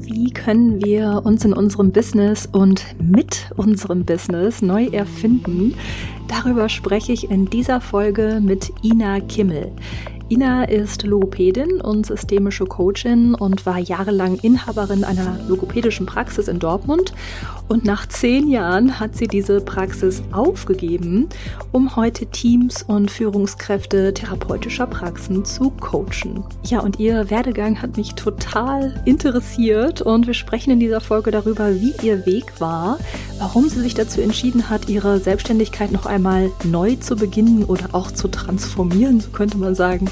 [0.00, 5.74] Wie können wir uns in unserem Business und mit unserem Business neu erfinden?
[6.28, 9.72] Darüber spreche ich in dieser Folge mit Ina Kimmel.
[10.28, 17.12] Ina ist Logopädin und systemische Coachin und war jahrelang Inhaberin einer logopädischen Praxis in Dortmund.
[17.68, 21.28] Und nach zehn Jahren hat sie diese Praxis aufgegeben,
[21.70, 26.42] um heute Teams und Führungskräfte therapeutischer Praxen zu coachen.
[26.64, 31.74] Ja, und ihr Werdegang hat mich total interessiert und wir sprechen in dieser Folge darüber,
[31.74, 32.98] wie ihr Weg war,
[33.38, 38.10] warum sie sich dazu entschieden hat, ihre Selbstständigkeit noch einmal neu zu beginnen oder auch
[38.10, 40.08] zu transformieren, so könnte man sagen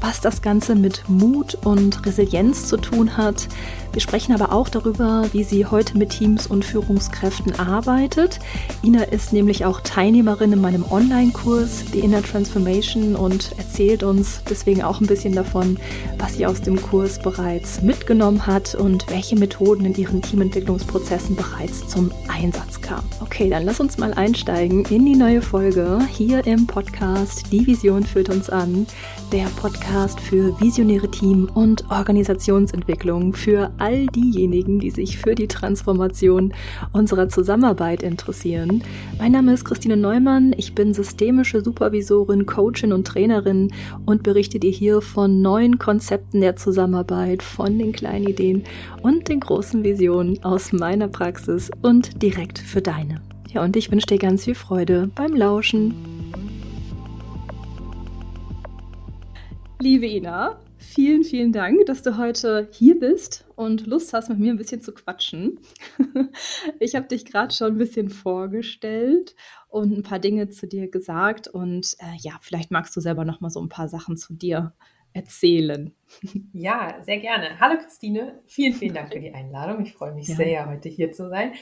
[0.00, 3.48] was das Ganze mit Mut und Resilienz zu tun hat.
[3.92, 8.38] Wir sprechen aber auch darüber, wie sie heute mit Teams und Führungskräften arbeitet.
[8.82, 14.82] Ina ist nämlich auch Teilnehmerin in meinem Online-Kurs The Inner Transformation und erzählt uns deswegen
[14.82, 15.78] auch ein bisschen davon,
[16.18, 21.88] was sie aus dem Kurs bereits mitgenommen hat und welche Methoden in ihren Teamentwicklungsprozessen bereits
[21.88, 23.08] zum Einsatz kamen.
[23.20, 28.04] Okay, dann lass uns mal einsteigen in die neue Folge hier im Podcast Die Vision
[28.04, 28.86] führt uns an,
[29.32, 36.54] der Podcast für visionäre Team- und Organisationsentwicklung für all diejenigen, die sich für die Transformation
[36.92, 38.82] unserer Zusammenarbeit interessieren.
[39.18, 43.70] Mein Name ist Christine Neumann, ich bin systemische Supervisorin, Coachin und Trainerin
[44.06, 48.64] und berichte dir hier von neuen Konzepten der Zusammenarbeit, von den kleinen Ideen
[49.02, 53.20] und den großen Visionen aus meiner Praxis und direkt für deine.
[53.50, 56.17] Ja, und ich wünsche dir ganz viel Freude beim Lauschen.
[59.80, 64.52] Liebe Ina, vielen, vielen Dank, dass du heute hier bist und Lust hast, mit mir
[64.52, 65.60] ein bisschen zu quatschen.
[66.80, 69.36] Ich habe dich gerade schon ein bisschen vorgestellt
[69.68, 73.40] und ein paar Dinge zu dir gesagt und äh, ja, vielleicht magst du selber noch
[73.40, 74.74] mal so ein paar Sachen zu dir
[75.12, 75.94] erzählen.
[76.52, 77.60] Ja, sehr gerne.
[77.60, 79.82] Hallo Christine, vielen, vielen Dank für die Einladung.
[79.82, 80.36] Ich freue mich ja.
[80.36, 81.52] sehr, heute hier zu sein.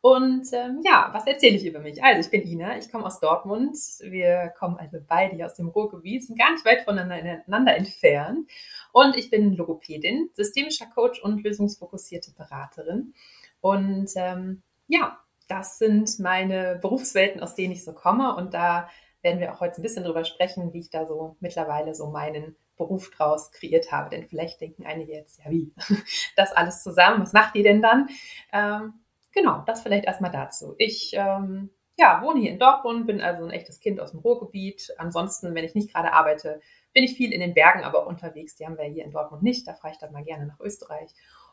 [0.00, 2.02] Und ähm, ja, was erzähle ich über mich?
[2.02, 3.76] Also ich bin Ina, ich komme aus Dortmund.
[4.02, 8.50] Wir kommen also beide hier aus dem Ruhrgebiet, sind gar nicht weit voneinander entfernt.
[8.92, 13.14] Und ich bin Logopädin, systemischer Coach und lösungsfokussierte Beraterin.
[13.60, 15.18] Und ähm, ja,
[15.48, 18.34] das sind meine Berufswelten, aus denen ich so komme.
[18.36, 18.88] Und da
[19.22, 22.56] werden wir auch heute ein bisschen drüber sprechen, wie ich da so mittlerweile so meinen
[22.80, 24.10] Beruf draus kreiert habe.
[24.10, 25.72] Denn vielleicht denken einige jetzt, ja wie,
[26.36, 28.08] das alles zusammen, was macht ihr denn dann?
[28.52, 28.94] Ähm,
[29.32, 30.74] genau, das vielleicht erstmal dazu.
[30.78, 31.70] Ich ähm,
[32.00, 34.94] ja, wohne hier in Dortmund, bin also ein echtes Kind aus dem Ruhrgebiet.
[34.96, 36.60] Ansonsten, wenn ich nicht gerade arbeite,
[36.94, 38.56] bin ich viel in den Bergen, aber auch unterwegs.
[38.56, 39.68] Die haben wir hier in Dortmund nicht.
[39.68, 41.10] Da fahre ich dann mal gerne nach Österreich.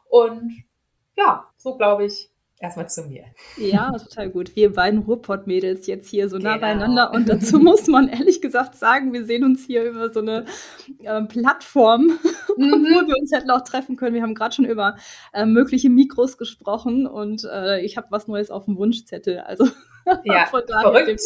[0.07, 0.63] Und
[1.17, 3.25] ja, so glaube ich, erstmal zu mir.
[3.57, 4.55] Ja, total gut.
[4.55, 6.61] Wir beiden Ruhrpott-Mädels jetzt hier so nah genau.
[6.61, 7.11] beieinander.
[7.13, 10.45] Und dazu muss man ehrlich gesagt sagen, wir sehen uns hier über so eine
[11.03, 12.01] äh, Plattform,
[12.57, 12.73] mhm.
[12.73, 14.15] obwohl wir uns hätten auch treffen können.
[14.15, 14.97] Wir haben gerade schon über
[15.33, 19.39] äh, mögliche Mikros gesprochen und äh, ich habe was Neues auf dem Wunschzettel.
[19.39, 19.67] Also
[20.23, 20.45] ja,
[20.81, 21.21] verrückt.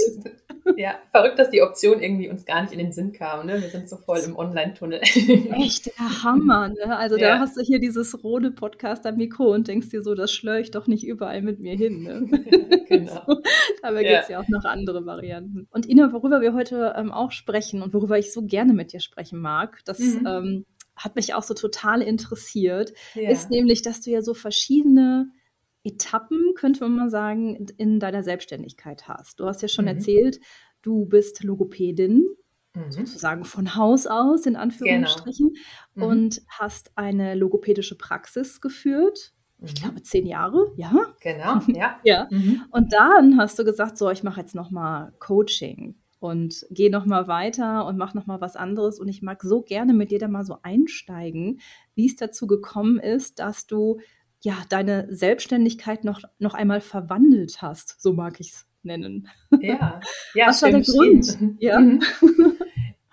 [0.78, 3.46] ja, verrückt, dass die Option irgendwie uns gar nicht in den Sinn kam.
[3.46, 3.62] Ne?
[3.62, 5.00] Wir sind so voll im Online-Tunnel.
[5.04, 6.70] Echt der Hammer.
[6.70, 6.98] Ne?
[6.98, 7.36] Also ja.
[7.36, 10.88] da hast du hier dieses rote Podcast-Mikro und denkst dir so, das schlöre ich doch
[10.88, 12.04] nicht überall mit mir hin.
[12.04, 12.86] Ne?
[12.88, 13.24] genau.
[13.28, 13.42] so,
[13.82, 14.10] dabei ja.
[14.12, 15.68] gibt es ja auch noch andere Varianten.
[15.72, 19.00] Und Ina, worüber wir heute ähm, auch sprechen und worüber ich so gerne mit dir
[19.00, 20.28] sprechen mag, das mhm.
[20.28, 20.66] ähm,
[20.96, 23.30] hat mich auch so total interessiert, ja.
[23.30, 25.32] ist nämlich, dass du ja so verschiedene
[25.84, 29.40] Etappen, könnte man mal sagen, in deiner Selbstständigkeit hast.
[29.40, 29.90] Du hast ja schon mhm.
[29.90, 30.40] erzählt,
[30.82, 32.26] du bist Logopädin,
[32.76, 32.92] mhm.
[32.92, 35.54] sozusagen von Haus aus, in Anführungsstrichen,
[35.94, 36.06] genau.
[36.06, 36.12] mhm.
[36.12, 39.34] und hast eine logopädische Praxis geführt.
[39.64, 39.76] Ich mhm.
[39.76, 40.92] glaube, zehn Jahre, ja.
[41.22, 42.00] Genau, ja.
[42.04, 42.28] ja.
[42.30, 42.64] Mhm.
[42.72, 47.86] Und dann hast du gesagt, so, ich mache jetzt nochmal Coaching und gehe nochmal weiter
[47.86, 49.00] und mache nochmal was anderes.
[49.00, 51.60] Und ich mag so gerne mit dir da mal so einsteigen,
[51.96, 54.00] wie es dazu gekommen ist, dass du
[54.42, 59.28] ja, deine Selbstständigkeit noch, noch einmal verwandelt hast, so mag ich es nennen.
[59.60, 60.00] Ja,
[60.34, 61.38] ja Was war der Grund?
[61.60, 61.80] Ja.
[61.80, 62.02] Mhm.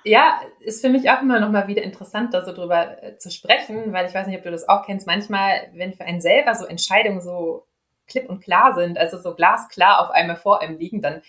[0.05, 3.31] ja, ist für mich auch immer noch mal wieder interessant, da so drüber äh, zu
[3.31, 5.07] sprechen, weil ich weiß nicht, ob du das auch kennst.
[5.07, 7.67] Manchmal, wenn für einen selber so Entscheidungen so
[8.07, 11.21] klipp und klar sind, also so glasklar auf einmal vor einem liegen, dann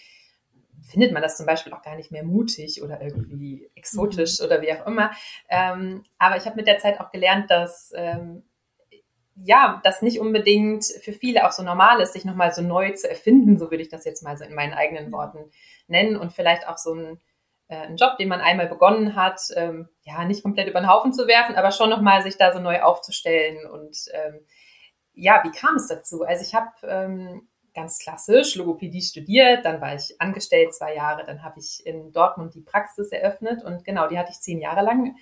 [0.81, 4.45] findet man das zum Beispiel auch gar nicht mehr mutig oder irgendwie exotisch mhm.
[4.45, 5.11] oder wie auch immer.
[5.49, 8.43] Ähm, aber ich habe mit der Zeit auch gelernt, dass ähm,
[9.43, 13.09] ja, das nicht unbedingt für viele auch so normal ist, sich nochmal so neu zu
[13.09, 15.51] erfinden, so würde ich das jetzt mal so in meinen eigenen Worten
[15.87, 17.19] nennen und vielleicht auch so ein,
[17.67, 21.13] äh, einen Job, den man einmal begonnen hat, ähm, ja, nicht komplett über den Haufen
[21.13, 24.39] zu werfen, aber schon nochmal sich da so neu aufzustellen und ähm,
[25.13, 26.23] ja, wie kam es dazu?
[26.23, 31.43] Also ich habe ähm, ganz klassisch Logopädie studiert, dann war ich angestellt zwei Jahre, dann
[31.43, 35.15] habe ich in Dortmund die Praxis eröffnet und genau, die hatte ich zehn Jahre lang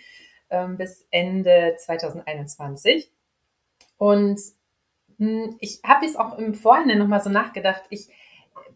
[0.49, 3.11] ähm, bis Ende 2021.
[3.97, 4.39] Und
[5.19, 7.83] Hm, ich habe jetzt auch im Vorhinein nochmal so nachgedacht.
[7.89, 8.07] Ich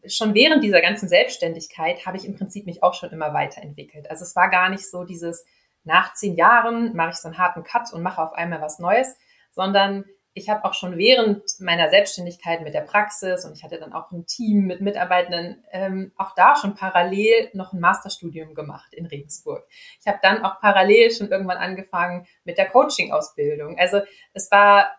[0.07, 4.09] schon während dieser ganzen Selbstständigkeit habe ich im Prinzip mich auch schon immer weiterentwickelt.
[4.09, 5.45] Also es war gar nicht so dieses
[5.83, 9.15] nach zehn Jahren mache ich so einen harten Cut und mache auf einmal was Neues,
[9.51, 13.91] sondern ich habe auch schon während meiner Selbstständigkeit mit der Praxis und ich hatte dann
[13.91, 19.07] auch ein Team mit Mitarbeitenden, ähm, auch da schon parallel noch ein Masterstudium gemacht in
[19.07, 19.67] Regensburg.
[19.99, 23.77] Ich habe dann auch parallel schon irgendwann angefangen mit der Coaching-Ausbildung.
[23.77, 24.01] Also
[24.33, 24.91] es war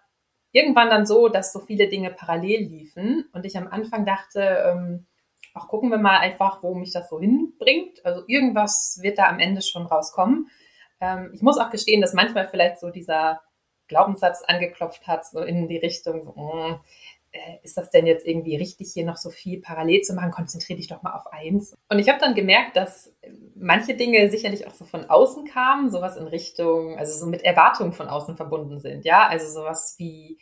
[0.53, 5.07] irgendwann dann so, dass so viele Dinge parallel liefen und ich am Anfang dachte, ähm,
[5.55, 8.05] auch gucken wir mal einfach, wo mich das so hinbringt.
[8.05, 10.49] Also irgendwas wird da am Ende schon rauskommen.
[11.01, 13.43] Ähm, ich muss auch gestehen, dass manchmal vielleicht so dieser
[13.89, 16.81] Glaubenssatz angeklopft hat, so in die Richtung, so, hm,
[17.63, 20.31] ist das denn jetzt irgendwie richtig, hier noch so viel parallel zu machen?
[20.31, 21.75] Konzentriere dich doch mal auf eins.
[21.89, 23.15] Und ich habe dann gemerkt, dass
[23.55, 27.93] manche Dinge sicherlich auch so von außen kamen, sowas in Richtung, also so mit Erwartungen
[27.93, 29.05] von außen verbunden sind.
[29.05, 30.39] Ja, also sowas wie,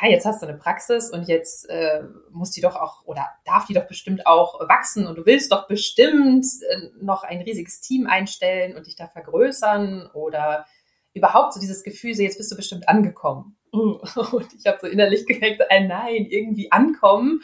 [0.00, 3.66] ja, jetzt hast du eine Praxis und jetzt äh, muss die doch auch oder darf
[3.66, 8.06] die doch bestimmt auch wachsen und du willst doch bestimmt äh, noch ein riesiges Team
[8.06, 10.66] einstellen und dich da vergrößern oder
[11.12, 13.56] überhaupt so dieses Gefühl, so jetzt bist du bestimmt angekommen.
[14.32, 17.42] Und ich habe so innerlich gemerkt, äh, nein, irgendwie ankommen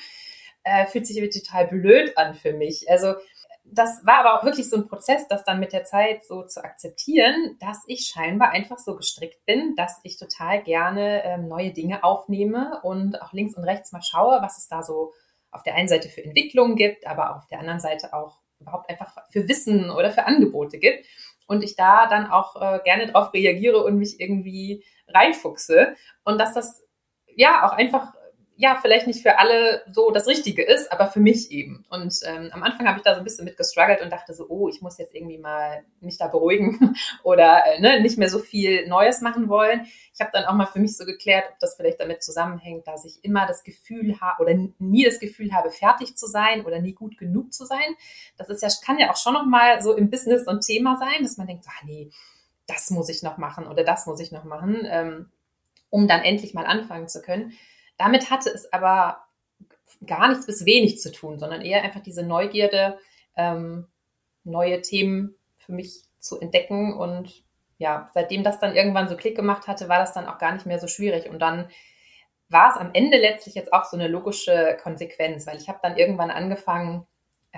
[0.65, 2.89] äh, fühlt sich irgendwie total blöd an für mich.
[2.91, 3.15] Also
[3.65, 6.63] das war aber auch wirklich so ein Prozess, das dann mit der Zeit so zu
[6.65, 12.05] akzeptieren, dass ich scheinbar einfach so gestrickt bin, dass ich total gerne ähm, neue Dinge
[12.05, 15.13] aufnehme und auch links und rechts mal schaue, was es da so
[15.51, 19.17] auf der einen Seite für Entwicklungen gibt, aber auf der anderen Seite auch überhaupt einfach
[19.31, 21.07] für Wissen oder für Angebote gibt
[21.47, 26.55] und ich da dann auch äh, gerne drauf reagiere und mich irgendwie reinfuchse und dass
[26.55, 26.83] das
[27.35, 28.13] ja auch einfach
[28.61, 31.87] ja, vielleicht nicht für alle so das Richtige ist, aber für mich eben.
[31.91, 34.47] Und ähm, am Anfang habe ich da so ein bisschen mit gestruggelt und dachte so,
[34.49, 38.41] oh, ich muss jetzt irgendwie mal mich da beruhigen oder äh, ne, nicht mehr so
[38.41, 39.87] viel Neues machen wollen.
[40.13, 43.05] Ich habe dann auch mal für mich so geklärt, ob das vielleicht damit zusammenhängt, dass
[43.05, 46.95] ich immer das Gefühl habe oder nie das Gefühl habe, fertig zu sein oder nie
[46.95, 47.95] gut genug zu sein.
[48.39, 51.23] Das ist ja, kann ja auch schon nochmal so im Business so ein Thema sein,
[51.23, 52.11] dass man denkt, ah nee,
[52.69, 55.33] das muss ich noch machen oder das muss ich noch machen, ähm,
[55.91, 57.53] um dann endlich mal anfangen zu können.
[57.97, 59.25] Damit hatte es aber
[60.07, 62.99] gar nichts bis wenig zu tun, sondern eher einfach diese Neugierde,
[63.37, 63.89] ähm,
[64.45, 66.93] neue Themen für mich zu entdecken.
[66.93, 67.43] Und
[67.79, 70.67] ja, seitdem das dann irgendwann so Klick gemacht hatte, war das dann auch gar nicht
[70.67, 71.29] mehr so schwierig.
[71.29, 71.69] Und dann
[72.49, 75.97] war es am Ende letztlich jetzt auch so eine logische Konsequenz, weil ich habe dann
[75.97, 77.07] irgendwann angefangen,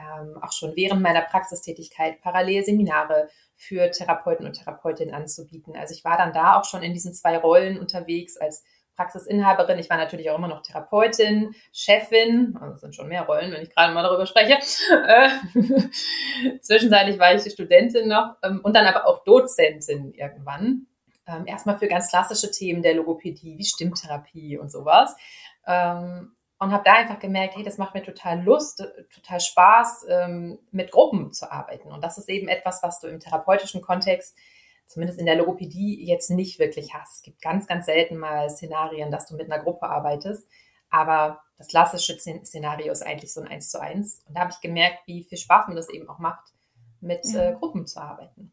[0.00, 5.76] ähm, auch schon während meiner Praxistätigkeit parallel Seminare für Therapeuten und Therapeutinnen anzubieten.
[5.76, 8.64] Also ich war dann da auch schon in diesen zwei Rollen unterwegs als
[8.96, 9.78] Praxisinhaberin.
[9.78, 12.56] Ich war natürlich auch immer noch Therapeutin, Chefin.
[12.60, 14.58] Also das sind schon mehr Rollen, wenn ich gerade mal darüber spreche.
[15.06, 15.30] Äh,
[16.60, 20.86] zwischenzeitlich war ich Studentin noch ähm, und dann aber auch Dozentin irgendwann.
[21.26, 25.16] Ähm, erstmal für ganz klassische Themen der Logopädie, wie Stimmtherapie und sowas.
[26.60, 28.84] Ähm, und habe da einfach gemerkt, hey, das macht mir total Lust,
[29.14, 30.06] total Spaß,
[30.70, 31.90] mit Gruppen zu arbeiten.
[31.90, 34.36] Und das ist eben etwas, was du im therapeutischen Kontext
[34.90, 37.16] zumindest in der Logopädie jetzt nicht wirklich hast.
[37.16, 40.48] Es gibt ganz, ganz selten mal Szenarien, dass du mit einer Gruppe arbeitest.
[40.90, 44.24] Aber das klassische Szenario ist eigentlich so ein Eins zu eins.
[44.26, 46.52] Und da habe ich gemerkt, wie viel Spaß mir das eben auch macht,
[47.00, 47.50] mit ja.
[47.50, 48.52] äh, Gruppen zu arbeiten.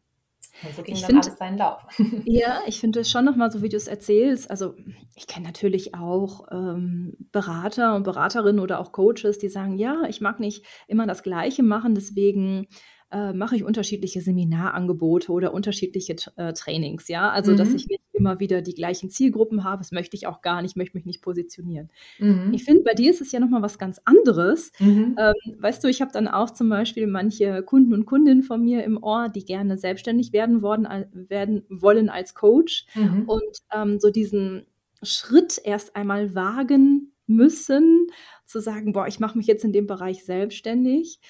[0.62, 1.82] Und so ging ich dann find, alles seinen Lauf.
[2.24, 4.50] Ja, ich finde es schon nochmal so, wie du es erzählst.
[4.50, 4.74] Also
[5.14, 10.20] ich kenne natürlich auch ähm, Berater und Beraterinnen oder auch Coaches, die sagen, ja, ich
[10.20, 12.66] mag nicht immer das Gleiche machen, deswegen
[13.10, 17.30] äh, mache ich unterschiedliche Seminarangebote oder unterschiedliche äh, Trainings, ja.
[17.30, 17.56] Also, mhm.
[17.56, 20.76] dass ich nicht immer wieder die gleichen Zielgruppen habe, das möchte ich auch gar nicht,
[20.76, 21.88] möchte mich nicht positionieren.
[22.18, 22.52] Mhm.
[22.52, 24.72] Ich finde, bei dir ist es ja nochmal was ganz anderes.
[24.78, 25.16] Mhm.
[25.18, 28.84] Ähm, weißt du, ich habe dann auch zum Beispiel manche Kunden und Kundinnen von mir
[28.84, 33.24] im Ohr, die gerne selbstständig werden, worden, werden wollen als Coach mhm.
[33.26, 34.66] und ähm, so diesen
[35.02, 38.08] Schritt erst einmal wagen müssen,
[38.44, 41.20] zu sagen, boah, ich mache mich jetzt in dem Bereich selbstständig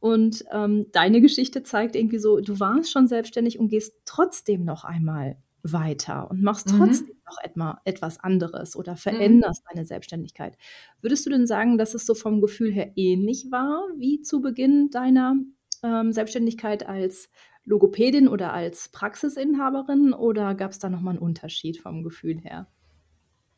[0.00, 4.84] und ähm, deine Geschichte zeigt irgendwie so, du warst schon selbstständig und gehst trotzdem noch
[4.84, 6.78] einmal weiter und machst mhm.
[6.78, 7.22] trotzdem mhm.
[7.26, 9.74] noch etma, etwas anderes oder veränderst mhm.
[9.74, 10.56] deine Selbstständigkeit.
[11.00, 14.90] Würdest du denn sagen, dass es so vom Gefühl her ähnlich war wie zu Beginn
[14.90, 15.34] deiner
[15.82, 17.30] ähm, Selbstständigkeit als
[17.64, 22.66] Logopädin oder als Praxisinhaberin oder gab es da nochmal einen Unterschied vom Gefühl her?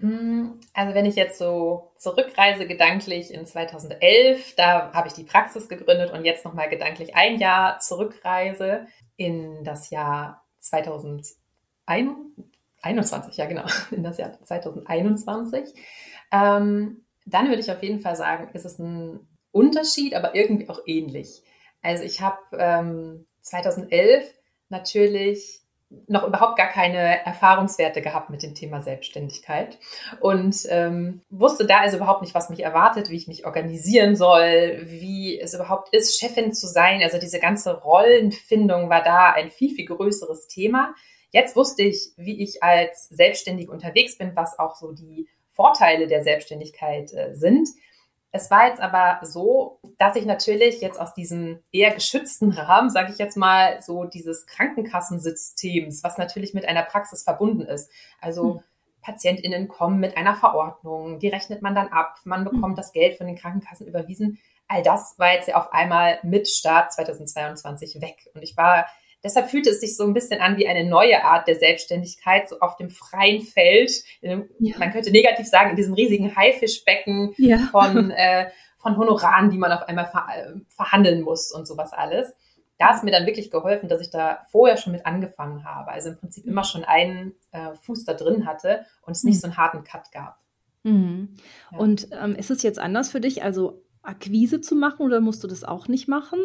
[0.01, 5.69] Mm, also wenn ich jetzt so zurückreise gedanklich in 2011, da habe ich die Praxis
[5.69, 14.03] gegründet und jetzt nochmal gedanklich ein Jahr zurückreise in das Jahr 2021, ja genau, in
[14.03, 15.75] das Jahr 2021,
[16.33, 20.81] ähm, dann würde ich auf jeden Fall sagen, ist es ein Unterschied, aber irgendwie auch
[20.87, 21.43] ähnlich.
[21.83, 24.25] Also ich habe ähm, 2011
[24.71, 25.61] natürlich
[26.07, 29.79] noch überhaupt gar keine Erfahrungswerte gehabt mit dem Thema Selbstständigkeit
[30.21, 34.83] und ähm, wusste da also überhaupt nicht, was mich erwartet, wie ich mich organisieren soll,
[34.85, 37.03] wie es überhaupt ist, Chefin zu sein.
[37.03, 40.95] Also diese ganze Rollenfindung war da ein viel, viel größeres Thema.
[41.33, 46.23] Jetzt wusste ich, wie ich als Selbstständig unterwegs bin, was auch so die Vorteile der
[46.23, 47.69] Selbstständigkeit äh, sind.
[48.33, 53.13] Es war jetzt aber so, dass ich natürlich jetzt aus diesem eher geschützten Rahmen, sage
[53.13, 57.91] ich jetzt mal, so dieses Krankenkassensystems, was natürlich mit einer Praxis verbunden ist.
[58.21, 58.61] Also hm.
[59.03, 62.77] PatientInnen kommen mit einer Verordnung, die rechnet man dann ab, man bekommt hm.
[62.77, 64.39] das Geld von den Krankenkassen überwiesen.
[64.69, 68.31] All das war jetzt ja auf einmal mit Start 2022 weg.
[68.35, 68.87] Und ich war
[69.23, 72.61] Deshalb fühlte es sich so ein bisschen an wie eine neue Art der Selbstständigkeit, so
[72.61, 73.93] auf dem freien Feld.
[74.23, 74.41] Ja.
[74.79, 77.59] Man könnte negativ sagen, in diesem riesigen Haifischbecken ja.
[77.71, 82.33] von, äh, von Honoraren, die man auf einmal ver äh, verhandeln muss und sowas alles.
[82.79, 85.91] Da ist mir dann wirklich geholfen, dass ich da vorher schon mit angefangen habe.
[85.91, 89.41] Also im Prinzip immer schon einen äh, Fuß da drin hatte und es nicht mhm.
[89.41, 90.39] so einen harten Cut gab.
[90.83, 91.37] Mhm.
[91.73, 91.79] Ja.
[91.79, 95.49] Und ähm, ist es jetzt anders für dich, also Akquise zu machen oder musst du
[95.49, 96.39] das auch nicht machen?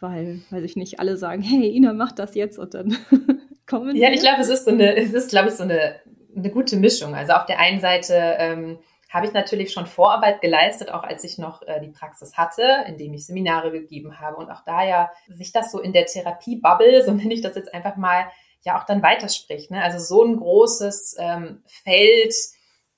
[0.00, 2.96] Weil, weiß ich nicht, alle sagen, hey, Ina, mach das jetzt und dann
[3.66, 5.96] kommen Ja, ich glaube, es ist so eine, es ist, glaube ich, so eine,
[6.36, 7.14] eine gute Mischung.
[7.14, 8.78] Also auf der einen Seite ähm,
[9.08, 13.14] habe ich natürlich schon Vorarbeit geleistet, auch als ich noch äh, die Praxis hatte, indem
[13.14, 17.12] ich Seminare gegeben habe und auch da ja sich das so in der Therapie-Bubble, so
[17.12, 18.26] nenne ich das jetzt einfach mal,
[18.64, 19.70] ja auch dann weiterspricht.
[19.70, 19.82] Ne?
[19.82, 22.34] Also so ein großes ähm, Feld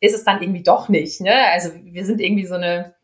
[0.01, 1.21] ist es dann irgendwie doch nicht.
[1.21, 1.35] Ne?
[1.53, 2.95] Also wir sind irgendwie so eine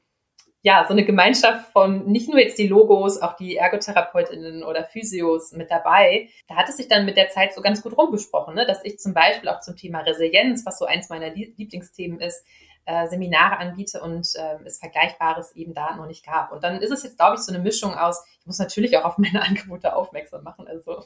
[0.62, 5.52] ja, so eine Gemeinschaft von nicht nur jetzt die Logos, auch die Ergotherapeutinnen oder Physios
[5.52, 6.28] mit dabei.
[6.48, 8.66] Da hat es sich dann mit der Zeit so ganz gut rumgesprochen, ne?
[8.66, 12.44] dass ich zum Beispiel auch zum Thema Resilienz, was so eins meiner Lieblingsthemen ist,
[12.86, 16.52] äh, Seminare anbiete und äh, es Vergleichbares eben da noch nicht gab.
[16.52, 19.04] Und dann ist es jetzt, glaube ich, so eine Mischung aus, ich muss natürlich auch
[19.04, 20.66] auf meine Angebote aufmerksam machen.
[20.66, 21.04] Also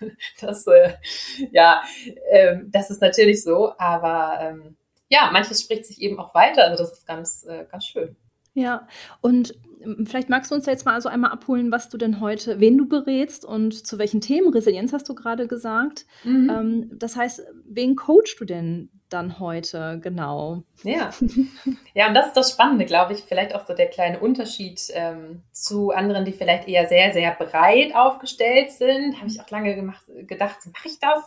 [0.40, 0.94] das, äh,
[1.52, 1.82] ja,
[2.30, 4.76] äh, das ist natürlich so, aber ähm,
[5.08, 6.64] ja, manches spricht sich eben auch weiter.
[6.64, 8.16] Also das ist ganz, äh, ganz schön.
[8.60, 8.86] Ja,
[9.22, 12.60] und ähm, vielleicht magst du uns jetzt mal so einmal abholen, was du denn heute,
[12.60, 14.52] wen du berätst und zu welchen Themen.
[14.52, 16.04] Resilienz hast du gerade gesagt.
[16.24, 16.50] Mhm.
[16.50, 20.62] Ähm, das heißt, wen coachst du denn dann heute genau?
[20.82, 21.10] Ja,
[21.94, 23.20] ja, und das ist das Spannende, glaube ich.
[23.20, 27.94] Vielleicht auch so der kleine Unterschied ähm, zu anderen, die vielleicht eher sehr, sehr breit
[27.94, 29.16] aufgestellt sind.
[29.16, 31.22] Habe ich auch lange gemacht, gedacht, mache ich das?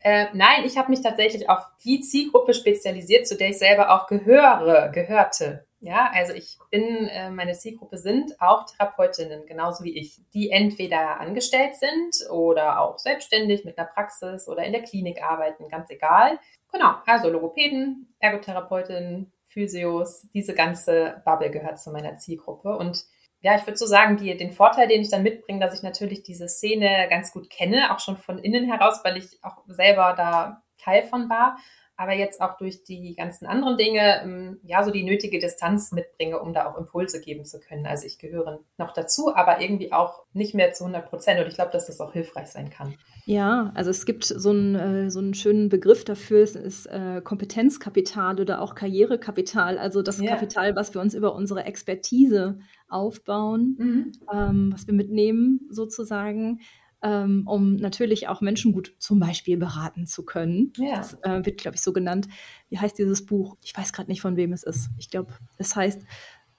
[0.00, 4.06] Äh, nein, ich habe mich tatsächlich auf die Zielgruppe spezialisiert, zu der ich selber auch
[4.06, 5.64] gehöre, gehörte.
[5.84, 11.20] Ja, also ich bin, äh, meine Zielgruppe sind auch Therapeutinnen, genauso wie ich, die entweder
[11.20, 16.38] angestellt sind oder auch selbstständig mit einer Praxis oder in der Klinik arbeiten, ganz egal.
[16.72, 22.78] Genau, also Logopäden, Ergotherapeutinnen, Physios, diese ganze Bubble gehört zu meiner Zielgruppe.
[22.78, 23.04] Und
[23.42, 26.22] ja, ich würde so sagen, die, den Vorteil, den ich dann mitbringe, dass ich natürlich
[26.22, 30.62] diese Szene ganz gut kenne, auch schon von innen heraus, weil ich auch selber da
[30.78, 31.58] Teil von war
[31.96, 36.40] aber jetzt auch durch die ganzen anderen Dinge, ähm, ja, so die nötige Distanz mitbringe,
[36.40, 37.86] um da auch Impulse geben zu können.
[37.86, 41.40] Also ich gehöre noch dazu, aber irgendwie auch nicht mehr zu 100 Prozent.
[41.40, 42.94] Und ich glaube, dass das auch hilfreich sein kann.
[43.26, 47.20] Ja, also es gibt so einen, äh, so einen schönen Begriff dafür, es ist äh,
[47.22, 50.30] Kompetenzkapital oder auch Karrierekapital, also das ja.
[50.30, 52.58] Kapital, was wir uns über unsere Expertise
[52.88, 54.12] aufbauen, mhm.
[54.32, 56.60] ähm, was wir mitnehmen sozusagen
[57.04, 60.72] ähm, um natürlich auch Menschen gut zum Beispiel beraten zu können.
[60.78, 60.96] Ja.
[60.96, 62.28] Das äh, wird, glaube ich, so genannt.
[62.70, 63.56] Wie heißt dieses Buch?
[63.62, 64.88] Ich weiß gerade nicht, von wem es ist.
[64.98, 66.02] Ich glaube, es heißt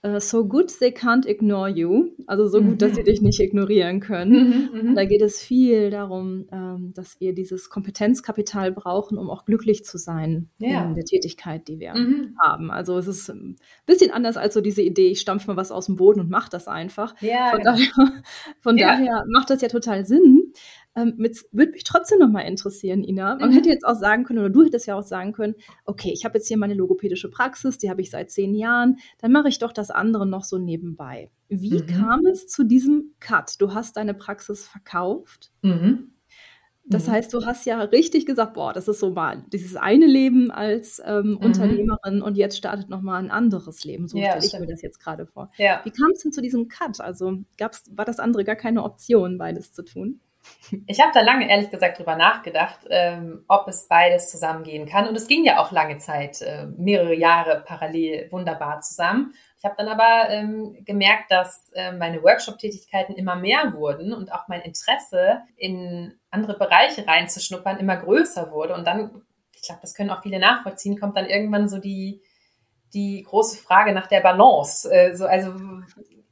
[0.05, 2.12] Uh, so good they can't ignore you.
[2.27, 3.05] Also so gut, dass sie mhm.
[3.05, 4.69] dich nicht ignorieren können.
[4.71, 9.45] Mhm, mhm, da geht es viel darum, ähm, dass wir dieses Kompetenzkapital brauchen, um auch
[9.45, 10.85] glücklich zu sein ja.
[10.85, 11.93] in der Tätigkeit, die wir
[12.39, 12.69] haben.
[12.69, 13.55] Also es ist ein
[13.88, 16.51] bisschen anders als so diese Idee, ich stampfe mal was aus dem Boden und mache
[16.51, 17.19] das einfach.
[17.21, 17.71] Ja, von, genau.
[17.71, 18.24] daher,
[18.59, 18.88] von ja.
[18.89, 20.53] daher macht das ja total Sinn.
[20.95, 23.35] Ähm, würde mich trotzdem nochmal interessieren, Ina.
[23.35, 23.53] Man mhm.
[23.53, 26.37] hätte jetzt auch sagen können, oder du hättest ja auch sagen können, okay, ich habe
[26.37, 29.73] jetzt hier meine logopädische Praxis, die habe ich seit zehn Jahren, dann mache ich doch
[29.73, 31.31] das andere noch so nebenbei.
[31.49, 31.87] Wie mhm.
[31.87, 33.59] kam es zu diesem Cut?
[33.59, 35.51] Du hast deine Praxis verkauft.
[35.61, 36.11] Mhm.
[36.87, 37.13] Das mhm.
[37.13, 41.01] heißt, du hast ja richtig gesagt, boah, das ist so mal dieses eine Leben als
[41.03, 41.37] ähm, mhm.
[41.37, 44.07] Unternehmerin und jetzt startet nochmal ein anderes Leben.
[44.07, 44.61] So ja, stelle ich stimmt.
[44.61, 45.49] mir das jetzt gerade vor.
[45.57, 45.81] Ja.
[45.83, 47.01] Wie kam es denn zu diesem Cut?
[47.01, 50.21] Also gab's, war das andere gar keine Option, beides zu tun?
[50.87, 55.07] Ich habe da lange, ehrlich gesagt, drüber nachgedacht, ähm, ob es beides zusammengehen kann.
[55.07, 59.33] Und es ging ja auch lange Zeit, äh, mehrere Jahre parallel wunderbar zusammen.
[59.57, 64.47] Ich habe dann aber ähm, gemerkt, dass äh, meine Workshop-Tätigkeiten immer mehr wurden und auch
[64.47, 68.73] mein Interesse in andere Bereiche reinzuschnuppern immer größer wurde.
[68.73, 69.21] Und dann,
[69.55, 72.21] ich glaube, das können auch viele nachvollziehen, kommt dann irgendwann so die,
[72.93, 74.91] die große Frage nach der Balance.
[74.91, 75.53] Äh, so, also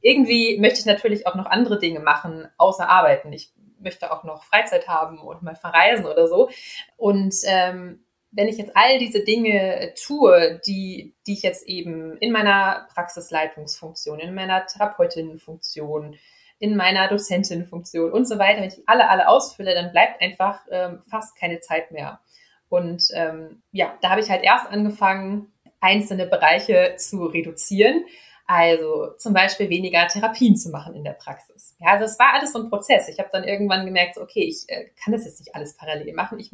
[0.04, 3.32] irgendwie möchte ich natürlich auch noch andere Dinge machen, außer arbeiten.
[3.32, 3.53] Ich
[3.84, 6.50] möchte auch noch Freizeit haben und mal verreisen oder so.
[6.96, 12.32] Und ähm, wenn ich jetzt all diese Dinge tue, die, die ich jetzt eben in
[12.32, 16.16] meiner Praxisleitungsfunktion, in meiner Therapeutinnenfunktion,
[16.58, 21.02] in meiner Dozentinfunktion und so weiter, wenn ich alle, alle ausfülle, dann bleibt einfach ähm,
[21.08, 22.20] fast keine Zeit mehr.
[22.68, 28.04] Und ähm, ja, da habe ich halt erst angefangen, einzelne Bereiche zu reduzieren.
[28.46, 31.76] Also zum Beispiel weniger Therapien zu machen in der Praxis.
[31.80, 33.08] Ja, also es war alles so ein Prozess.
[33.08, 36.38] Ich habe dann irgendwann gemerkt, okay, ich äh, kann das jetzt nicht alles parallel machen.
[36.38, 36.50] Ich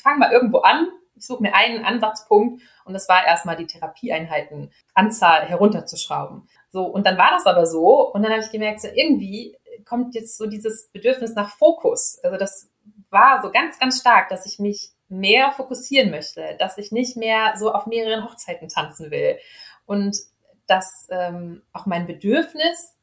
[0.00, 4.72] fange mal irgendwo an, ich suche mir einen Ansatzpunkt und das war erstmal die Therapieeinheiten
[4.94, 6.48] Anzahl herunterzuschrauben.
[6.70, 10.14] So, und dann war das aber so und dann habe ich gemerkt, so irgendwie kommt
[10.14, 12.18] jetzt so dieses Bedürfnis nach Fokus.
[12.22, 12.70] Also das
[13.10, 17.54] war so ganz, ganz stark, dass ich mich mehr fokussieren möchte, dass ich nicht mehr
[17.56, 19.38] so auf mehreren Hochzeiten tanzen will
[19.86, 20.16] und
[20.66, 22.96] dass ähm, auch mein Bedürfnis,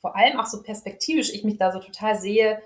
[0.00, 2.60] vor allem auch so perspektivisch, ich mich da so total sehe,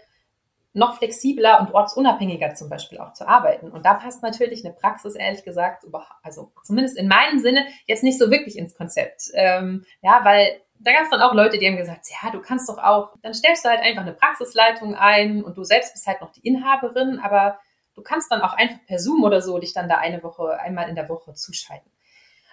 [0.72, 3.72] noch flexibler und ortsunabhängiger zum Beispiel auch zu arbeiten.
[3.72, 5.84] Und da passt natürlich eine Praxis, ehrlich gesagt,
[6.22, 9.30] also zumindest in meinem Sinne, jetzt nicht so wirklich ins Konzept.
[9.34, 12.68] Ähm, ja, weil da gab es dann auch Leute, die haben gesagt, ja, du kannst
[12.68, 16.20] doch auch, dann stellst du halt einfach eine Praxisleitung ein und du selbst bist halt
[16.20, 17.58] noch die Inhaberin, aber
[17.94, 20.88] du kannst dann auch einfach per Zoom oder so dich dann da eine Woche, einmal
[20.88, 21.90] in der Woche zuschalten.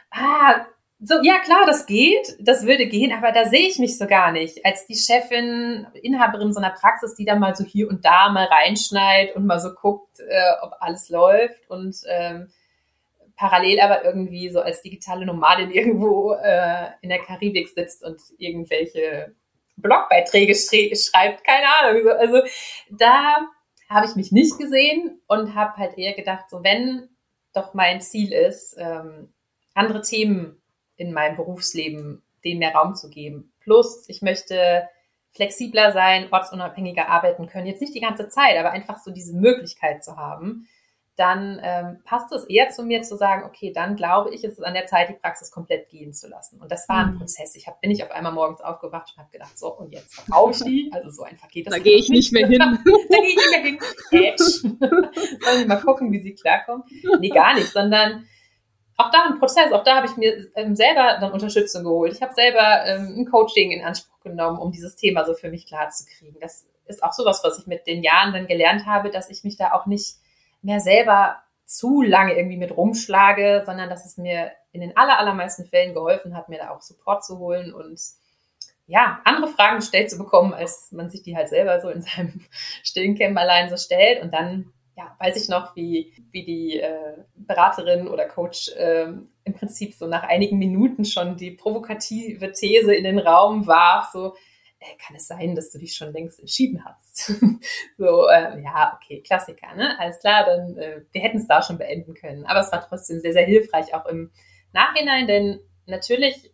[0.10, 0.65] Ah,
[1.00, 4.32] so, ja klar, das geht, das würde gehen, aber da sehe ich mich so gar
[4.32, 4.66] nicht.
[4.66, 8.46] Als die Chefin, Inhaberin so einer Praxis, die dann mal so hier und da mal
[8.46, 12.50] reinschneidet und mal so guckt, äh, ob alles läuft und ähm,
[13.36, 19.36] parallel aber irgendwie so als digitale Nomadin irgendwo äh, in der Karibik sitzt und irgendwelche
[19.75, 22.08] Blogbeiträge schreibt, keine Ahnung.
[22.18, 22.42] Also
[22.89, 23.38] da
[23.88, 27.10] habe ich mich nicht gesehen und habe halt eher gedacht, so wenn
[27.54, 29.32] doch mein Ziel ist, ähm,
[29.75, 30.60] andere Themen
[30.98, 33.51] in meinem Berufsleben denen mehr Raum zu geben.
[33.62, 34.88] Plus, ich möchte
[35.32, 37.68] flexibler sein, ortsunabhängiger arbeiten können.
[37.68, 40.68] Jetzt nicht die ganze Zeit, aber einfach so diese Möglichkeit zu haben.
[41.16, 44.63] Dann ähm, passt es eher zu mir zu sagen, okay, dann glaube ich, ist es
[44.63, 46.62] an der Zeit, die Praxis komplett gehen zu lassen.
[46.62, 47.18] Und das war ein mhm.
[47.20, 47.55] Prozess.
[47.55, 50.51] Ich hab, bin ich auf einmal morgens aufgewacht und habe gedacht, so, und jetzt verkaufe
[50.51, 50.92] ich die.
[50.94, 51.74] Also so einfach geht das.
[51.74, 52.60] Da gehe ich nicht mehr hin.
[53.10, 54.38] da gehe ich nicht mehr hin.
[54.38, 56.83] Sollen wir mal gucken, wie sie klarkommen?
[57.20, 58.27] Nee, gar nicht, sondern
[58.98, 62.14] auch da ein Prozess, auch da habe ich mir ähm, selber dann Unterstützung geholt.
[62.14, 65.68] Ich habe selber ähm, ein Coaching in Anspruch genommen, um dieses Thema so für mich
[65.68, 66.38] klar zu kriegen.
[66.42, 69.55] Das ist auch sowas, was ich mit den Jahren dann gelernt habe, dass ich mich
[69.55, 70.18] da auch nicht
[70.64, 75.66] mehr selber zu lange irgendwie mit rumschlage, sondern dass es mir in den aller, allermeisten
[75.66, 78.00] Fällen geholfen hat, mir da auch Support zu holen und
[78.88, 82.42] ja, andere Fragen gestellt zu bekommen, als man sich die halt selber so in seinem
[82.83, 88.07] stillen Kämmerlein so stellt und dann ja, weiß ich noch, wie, wie die äh, Beraterin
[88.07, 93.20] oder Coach äh, im Prinzip so nach einigen Minuten schon die provokative These in den
[93.20, 94.33] Raum warf, so,
[94.79, 97.27] äh, kann es sein, dass du dich schon längst entschieden hast?
[97.98, 100.00] so, äh, ja, okay, Klassiker, ne?
[100.00, 102.46] Alles klar, dann, äh, wir hätten es da schon beenden können.
[102.48, 104.31] Aber es war trotzdem sehr, sehr hilfreich, auch im
[104.74, 106.51] Nachhinein, denn natürlich,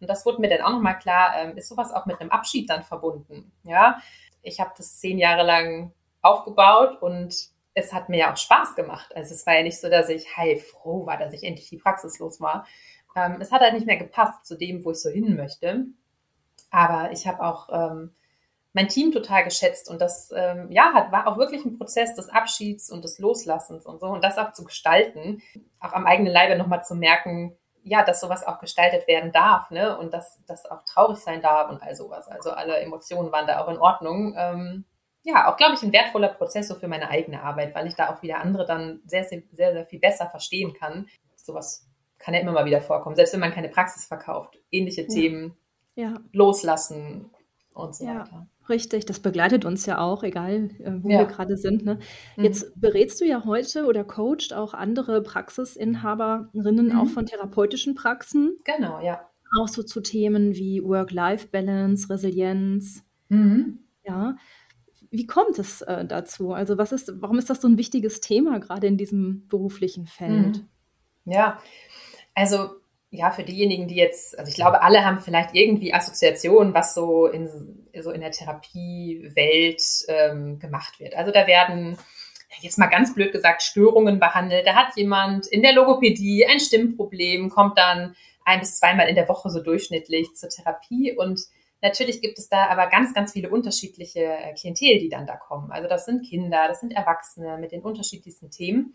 [0.00, 2.70] und das wurde mir dann auch nochmal klar, ähm, ist sowas auch mit einem Abschied
[2.70, 4.00] dann verbunden, ja?
[4.40, 9.14] Ich habe das zehn Jahre lang aufgebaut und es hat mir ja auch Spaß gemacht.
[9.14, 12.18] Also es war ja nicht so, dass ich heilfroh war, dass ich endlich die Praxis
[12.18, 12.66] los war.
[13.16, 15.86] Ähm, es hat halt nicht mehr gepasst zu dem, wo ich so hin möchte.
[16.70, 18.14] Aber ich habe auch ähm,
[18.72, 22.30] mein Team total geschätzt und das ähm, ja hat, war auch wirklich ein Prozess des
[22.30, 25.42] Abschieds und des Loslassens und so und das auch zu gestalten,
[25.80, 27.54] auch am eigenen Leibe nochmal zu merken,
[27.84, 29.98] ja, dass sowas auch gestaltet werden darf, ne?
[29.98, 32.28] Und dass das auch traurig sein darf und all sowas.
[32.28, 34.34] Also alle Emotionen waren da auch in Ordnung.
[34.38, 34.84] Ähm,
[35.22, 38.12] ja, auch, glaube ich, ein wertvoller Prozess so für meine eigene Arbeit, weil ich da
[38.12, 41.06] auch wieder andere dann sehr, sehr, sehr, viel besser verstehen kann.
[41.36, 44.58] Sowas kann ja immer mal wieder vorkommen, selbst wenn man keine Praxis verkauft.
[44.70, 45.08] Ähnliche ja.
[45.08, 45.56] Themen
[45.94, 46.14] ja.
[46.32, 47.30] loslassen
[47.74, 48.20] und so ja.
[48.20, 48.46] weiter.
[48.68, 51.18] Richtig, das begleitet uns ja auch, egal äh, wo ja.
[51.20, 51.84] wir gerade sind.
[51.84, 51.98] Ne?
[52.36, 52.44] Mhm.
[52.44, 56.98] Jetzt berätst du ja heute oder coacht auch andere Praxisinhaberinnen mhm.
[56.98, 58.56] auch von therapeutischen Praxen.
[58.64, 59.28] Genau, ja.
[59.58, 63.04] Auch so zu Themen wie Work-Life-Balance, Resilienz.
[63.28, 63.80] Mhm.
[64.04, 64.36] Ja.
[65.12, 66.52] Wie kommt es äh, dazu?
[66.52, 70.56] Also was ist, warum ist das so ein wichtiges Thema gerade in diesem beruflichen Feld?
[70.56, 70.68] Mhm.
[71.26, 71.60] Ja,
[72.34, 72.70] also
[73.10, 77.26] ja, für diejenigen, die jetzt, also ich glaube, alle haben vielleicht irgendwie Assoziationen, was so
[77.26, 77.46] in,
[78.00, 81.14] so in der Therapiewelt ähm, gemacht wird.
[81.14, 81.98] Also da werden
[82.60, 84.66] jetzt mal ganz blöd gesagt Störungen behandelt.
[84.66, 89.28] Da hat jemand in der Logopädie ein Stimmproblem, kommt dann ein bis zweimal in der
[89.28, 91.42] Woche so durchschnittlich zur Therapie und
[91.82, 95.72] Natürlich gibt es da aber ganz, ganz viele unterschiedliche äh, Klientel, die dann da kommen.
[95.72, 98.94] Also das sind Kinder, das sind Erwachsene mit den unterschiedlichsten Themen.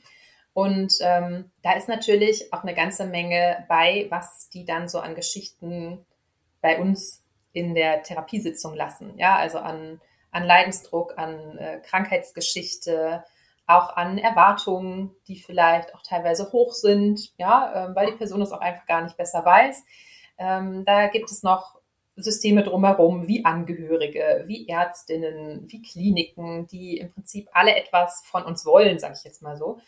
[0.53, 5.13] Und ähm, da ist natürlich auch eine ganze Menge bei, was die dann so an
[5.13, 6.05] Geschichten
[6.61, 9.13] bei uns in der Therapiesitzung lassen.
[9.17, 13.23] Ja, also an, an Leidensdruck, an äh, Krankheitsgeschichte,
[13.67, 18.51] auch an Erwartungen, die vielleicht auch teilweise hoch sind, ja, äh, weil die Person es
[18.51, 19.83] auch einfach gar nicht besser weiß.
[20.37, 21.76] Ähm, da gibt es noch
[22.17, 28.65] Systeme drumherum, wie Angehörige, wie Ärztinnen, wie Kliniken, die im Prinzip alle etwas von uns
[28.65, 29.79] wollen, sage ich jetzt mal so.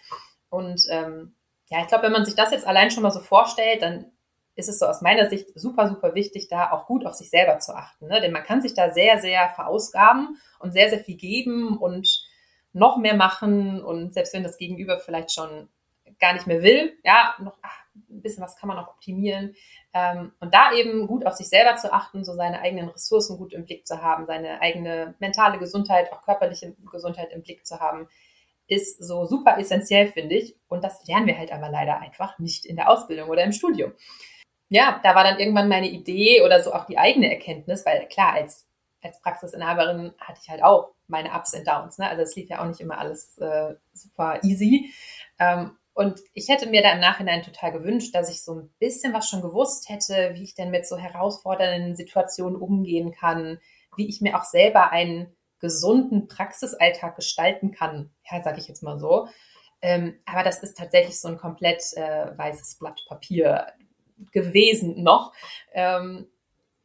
[0.50, 1.34] Und ähm,
[1.70, 4.12] ja, ich glaube, wenn man sich das jetzt allein schon mal so vorstellt, dann
[4.56, 7.60] ist es so aus meiner Sicht super, super wichtig, da auch gut auf sich selber
[7.60, 8.08] zu achten.
[8.08, 8.22] Ne?
[8.22, 12.28] Denn man kann sich da sehr, sehr verausgaben und sehr, sehr viel geben und
[12.74, 13.82] noch mehr machen.
[13.84, 15.70] Und selbst wenn das Gegenüber vielleicht schon
[16.20, 19.56] gar nicht mehr will, ja, noch ach, ein bisschen was kann man noch optimieren.
[19.94, 23.54] Ähm, und da eben gut auf sich selber zu achten, so seine eigenen Ressourcen gut
[23.54, 28.08] im Blick zu haben, seine eigene mentale Gesundheit, auch körperliche Gesundheit im Blick zu haben,
[28.68, 30.56] ist so super essentiell, finde ich.
[30.68, 33.94] Und das lernen wir halt aber leider einfach nicht in der Ausbildung oder im Studium
[34.70, 38.34] ja, da war dann irgendwann meine Idee oder so auch die eigene Erkenntnis, weil klar,
[38.34, 38.68] als,
[39.02, 41.98] als Praxisinhaberin hatte ich halt auch meine Ups und Downs.
[41.98, 42.08] Ne?
[42.08, 44.94] Also es lief ja auch nicht immer alles äh, super easy.
[45.40, 49.14] Ähm, und ich hätte mir da im Nachhinein total gewünscht, dass ich so ein bisschen
[49.14, 53.60] was schon gewusst hätte, wie ich denn mit so herausfordernden Situationen umgehen kann,
[53.98, 58.98] wie ich mir auch selber einen gesunden Praxisalltag gestalten kann, ja, sage ich jetzt mal
[58.98, 59.28] so.
[59.82, 63.68] Ähm, aber das ist tatsächlich so ein komplett äh, weißes Blatt Papier
[64.32, 65.34] gewesen noch.
[65.74, 66.28] Ähm,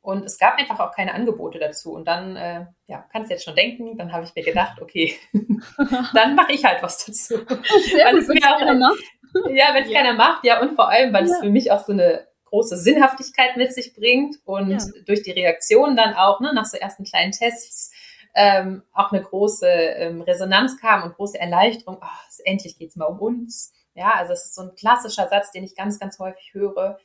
[0.04, 1.94] und es gab einfach auch keine Angebote dazu.
[1.94, 5.16] Und dann, äh, ja, kannst jetzt schon denken, dann habe ich mir gedacht, okay,
[6.12, 7.36] dann mache ich halt was dazu.
[7.38, 8.98] Sehr weil gut, es mir auch, keiner macht.
[9.48, 10.00] Ja, wenn es ja.
[10.00, 11.32] keiner macht, ja, und vor allem, weil ja.
[11.32, 14.78] es für mich auch so eine große Sinnhaftigkeit mit sich bringt und ja.
[15.06, 17.90] durch die Reaktion dann auch, ne, nach so ersten kleinen Tests,
[18.36, 23.18] ähm, auch eine große ähm, Resonanz kam und große Erleichterung, oh, endlich geht's mal um
[23.18, 23.72] uns.
[23.94, 26.98] Ja, also es ist so ein klassischer Satz, den ich ganz, ganz häufig höre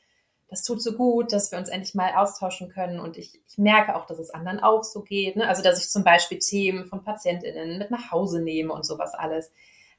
[0.50, 2.98] das tut so gut, dass wir uns endlich mal austauschen können.
[2.98, 5.36] Und ich, ich merke auch, dass es anderen auch so geht.
[5.36, 5.48] Ne?
[5.48, 9.52] Also, dass ich zum Beispiel Themen von PatientInnen mit nach Hause nehme und sowas alles.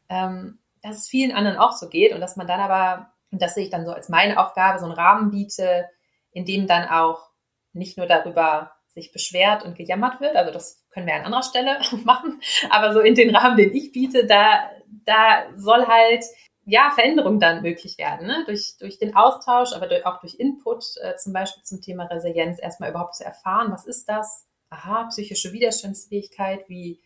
[0.09, 3.53] Ähm, dass es vielen anderen auch so geht und dass man dann aber, und das
[3.53, 5.85] sehe ich dann so als meine Aufgabe, so einen Rahmen biete,
[6.31, 7.29] in dem dann auch
[7.71, 11.79] nicht nur darüber sich beschwert und gejammert wird, also das können wir an anderer Stelle
[12.03, 14.69] machen, aber so in den Rahmen, den ich biete, da,
[15.05, 16.25] da soll halt
[16.65, 18.43] ja, Veränderung dann möglich werden, ne?
[18.45, 22.59] durch, durch den Austausch, aber durch, auch durch Input, äh, zum Beispiel zum Thema Resilienz,
[22.61, 24.45] erstmal überhaupt zu erfahren, was ist das?
[24.69, 26.99] Aha, psychische Widerstandsfähigkeit, wie,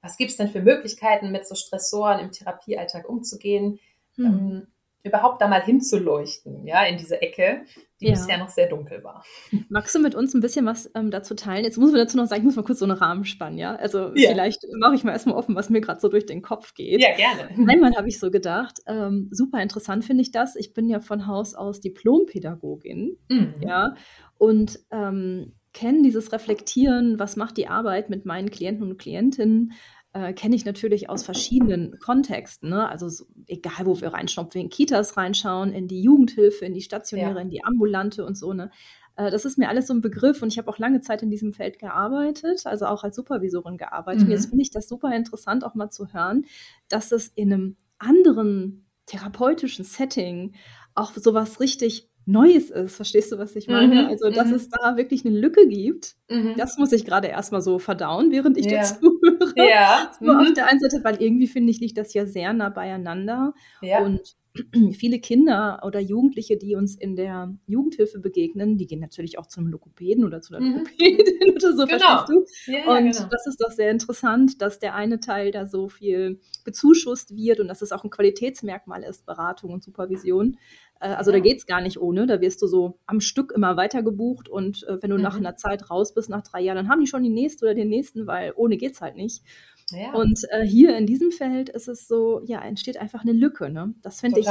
[0.00, 3.80] was gibt es denn für Möglichkeiten, mit so Stressoren im Therapiealltag umzugehen?
[4.14, 4.24] Hm.
[4.24, 4.66] Ähm,
[5.02, 7.62] überhaupt da mal hinzuleuchten, ja, in diese Ecke,
[8.00, 8.12] die ja.
[8.12, 9.24] bisher noch sehr dunkel war.
[9.68, 11.64] Magst du mit uns ein bisschen was ähm, dazu teilen?
[11.64, 13.76] Jetzt muss man dazu noch sagen, ich muss mal kurz so einen Rahmen spannen, ja?
[13.76, 14.30] Also ja.
[14.30, 17.00] vielleicht mache ich mal erstmal offen, was mir gerade so durch den Kopf geht.
[17.00, 17.50] Ja, gerne.
[17.70, 20.56] Einmal habe ich so gedacht, ähm, super interessant finde ich das.
[20.56, 23.54] Ich bin ja von Haus aus Diplompädagogin, mhm.
[23.60, 23.94] ja,
[24.36, 29.72] und ähm, kenne dieses Reflektieren, was macht die Arbeit mit meinen Klienten und Klientinnen
[30.12, 32.70] äh, kenne ich natürlich aus verschiedenen Kontexten.
[32.70, 32.88] Ne?
[32.88, 36.80] Also so, egal, wo wir reinschauen, wir in Kitas reinschauen, in die Jugendhilfe, in die
[36.80, 37.40] stationäre, ja.
[37.40, 38.52] in die ambulante und so.
[38.52, 38.70] Ne?
[39.16, 41.30] Äh, das ist mir alles so ein Begriff und ich habe auch lange Zeit in
[41.30, 44.22] diesem Feld gearbeitet, also auch als Supervisorin gearbeitet.
[44.22, 44.26] Mhm.
[44.26, 46.44] Und jetzt finde ich das super interessant, auch mal zu hören,
[46.88, 50.54] dass es in einem anderen therapeutischen Setting
[50.94, 52.96] auch sowas richtig Neues ist.
[52.96, 54.02] Verstehst du, was ich meine?
[54.02, 54.54] Mhm, also, dass mhm.
[54.54, 56.54] es da wirklich eine Lücke gibt, mhm.
[56.56, 58.78] das muss ich gerade erstmal so verdauen, während ich ja.
[58.78, 59.52] dazu höre.
[59.56, 60.12] Ja.
[60.20, 60.54] So auf mhm.
[60.54, 63.54] der einen Seite, weil irgendwie finde ich, liegt das ja sehr nah beieinander.
[63.82, 64.04] Ja.
[64.04, 64.36] Und
[64.94, 69.66] viele Kinder oder Jugendliche, die uns in der Jugendhilfe begegnen, die gehen natürlich auch zum
[69.66, 70.78] Lokopäden oder zu der mhm.
[70.78, 71.98] Lokopädin oder so, genau.
[71.98, 72.28] verstehst
[72.66, 72.72] du?
[72.72, 73.28] Ja, und genau.
[73.30, 77.68] das ist doch sehr interessant, dass der eine Teil da so viel bezuschusst wird und
[77.68, 80.58] dass es auch ein Qualitätsmerkmal ist, Beratung und Supervision.
[81.00, 82.26] Äh, also da geht es gar nicht ohne.
[82.26, 85.22] Da wirst du so am Stück immer weiter gebucht und äh, wenn du mhm.
[85.22, 87.74] nach einer Zeit raus bist, nach drei Jahren, dann haben die schon die nächste oder
[87.74, 89.42] den nächsten, weil ohne geht es halt nicht.
[89.90, 90.12] Ja.
[90.12, 93.70] Und äh, hier in diesem Feld ist es so, ja, entsteht einfach eine Lücke.
[93.70, 93.94] Ne?
[94.02, 94.46] Das finde ich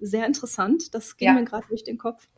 [0.00, 0.94] sehr interessant.
[0.94, 1.34] Das ging ja.
[1.34, 2.28] mir gerade durch den Kopf.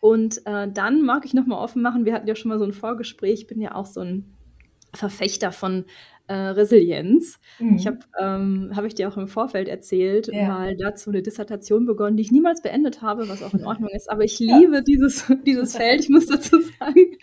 [0.00, 2.72] Und äh, dann mag ich nochmal offen machen, wir hatten ja schon mal so ein
[2.72, 4.34] Vorgespräch, ich bin ja auch so ein
[4.94, 5.84] Verfechter von
[6.30, 7.40] äh, Resilienz.
[7.58, 7.74] Mhm.
[7.74, 10.46] Ich habe, ähm, habe ich dir auch im Vorfeld erzählt, ja.
[10.46, 14.08] mal dazu eine Dissertation begonnen, die ich niemals beendet habe, was auch in Ordnung ist.
[14.08, 14.80] Aber ich liebe ja.
[14.80, 17.18] dieses, dieses Feld, ich muss dazu sagen.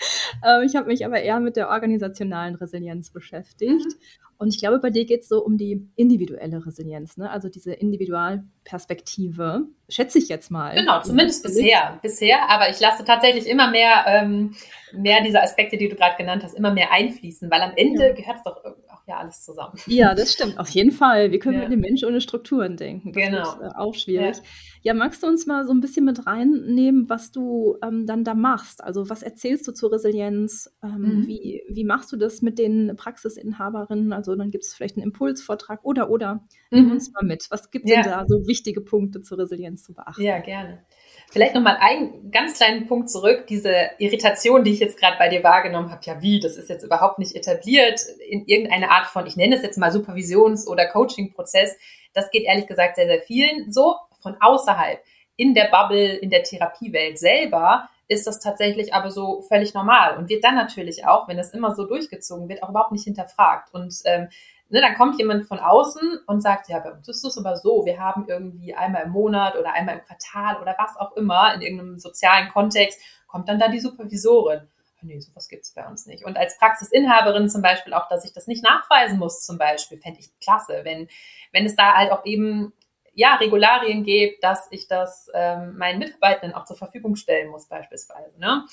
[0.45, 3.85] Ähm, ich habe mich aber eher mit der organisationalen Resilienz beschäftigt.
[3.85, 4.26] Mhm.
[4.37, 7.29] Und ich glaube, bei dir geht es so um die individuelle Resilienz, ne?
[7.29, 9.63] also diese Individualperspektive.
[9.89, 10.75] Schätze ich jetzt mal.
[10.75, 11.99] Genau, zumindest bisher.
[12.01, 14.53] Bisher, aber ich lasse tatsächlich immer mehr, ähm,
[14.93, 18.13] mehr diese Aspekte, die du gerade genannt hast, immer mehr einfließen, weil am Ende ja.
[18.13, 19.73] gehört es doch auch ja alles zusammen.
[19.87, 21.31] Ja, das stimmt, auf jeden Fall.
[21.31, 21.63] Wir können ja.
[21.63, 23.13] mit dem Mensch ohne Strukturen denken.
[23.13, 23.53] Das genau.
[23.53, 24.37] ist äh, auch schwierig.
[24.37, 24.43] Ja.
[24.87, 28.33] Ja, magst du uns mal so ein bisschen mit reinnehmen, was du ähm, dann da
[28.33, 28.81] machst?
[28.81, 30.73] Also was erzählst du zur Resilienz?
[30.81, 31.27] Ähm, mhm.
[31.27, 34.13] wie, wie machst du das mit den Praxisinhaberinnen?
[34.13, 36.35] Also dann gibt es vielleicht einen Impulsvortrag oder oder.
[36.35, 36.79] Mhm.
[36.79, 37.47] Nimm uns mal mit.
[37.49, 38.01] Was gibt es ja.
[38.01, 40.21] denn da so wichtige Punkte zur Resilienz zu beachten?
[40.21, 40.85] Ja, gerne.
[41.31, 43.45] Vielleicht nochmal einen ganz kleinen Punkt zurück.
[43.47, 46.85] Diese Irritation, die ich jetzt gerade bei dir wahrgenommen habe, ja wie, das ist jetzt
[46.85, 51.75] überhaupt nicht etabliert in irgendeine Art von, ich nenne es jetzt mal Supervisions- oder Coaching-Prozess.
[52.13, 53.97] Das geht ehrlich gesagt sehr, sehr vielen so
[54.27, 54.99] von außerhalb.
[55.35, 60.29] In der Bubble, in der Therapiewelt selber ist das tatsächlich aber so völlig normal und
[60.29, 63.73] wird dann natürlich auch, wenn das immer so durchgezogen wird, auch überhaupt nicht hinterfragt.
[63.73, 64.29] Und ähm,
[64.69, 67.85] ne, dann kommt jemand von außen und sagt, ja, bei uns ist das aber so,
[67.85, 71.61] wir haben irgendwie einmal im Monat oder einmal im Quartal oder was auch immer in
[71.61, 74.61] irgendeinem sozialen Kontext, kommt dann da die Supervisorin.
[75.01, 76.25] Nee, sowas gibt's bei uns nicht.
[76.25, 80.19] Und als Praxisinhaberin zum Beispiel auch, dass ich das nicht nachweisen muss zum Beispiel, fände
[80.19, 81.07] ich klasse, wenn,
[81.51, 82.73] wenn es da halt auch eben
[83.17, 88.39] ja, Regularien gibt, dass ich das ähm, meinen Mitarbeitenden auch zur Verfügung stellen muss beispielsweise.
[88.39, 88.63] Ne?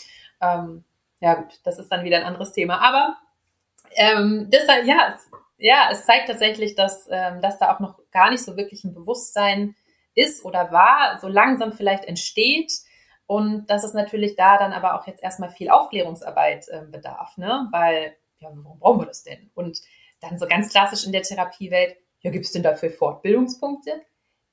[0.42, 0.84] Ähm,
[1.20, 2.78] ja gut, das ist dann wieder ein anderes Thema.
[2.82, 3.16] Aber
[3.92, 5.16] ähm, deshalb, ja,
[5.56, 8.92] ja, es zeigt tatsächlich, dass, ähm, dass da auch noch gar nicht so wirklich ein
[8.92, 9.76] Bewusstsein
[10.14, 12.70] ist oder war, so langsam vielleicht entsteht.
[13.24, 17.66] Und dass es natürlich da dann aber auch jetzt erstmal viel Aufklärungsarbeit äh, bedarf, ne?
[17.72, 19.50] Weil, ja, warum brauchen wir das denn?
[19.54, 19.80] Und
[20.20, 24.02] dann so ganz klassisch in der Therapiewelt, ja, gibt es denn dafür Fortbildungspunkte?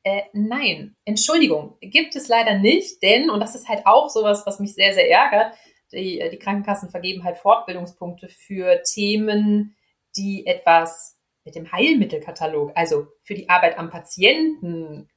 [0.04, 4.60] Äh, nein, Entschuldigung, gibt es leider nicht, denn, und das ist halt auch sowas, was
[4.60, 5.54] mich sehr, sehr ärgert,
[5.92, 9.76] die, äh, die Krankenkassen vergeben halt Fortbildungspunkte für Themen,
[10.16, 15.10] die etwas mit dem Heilmittelkatalog, also für die Arbeit am Patienten.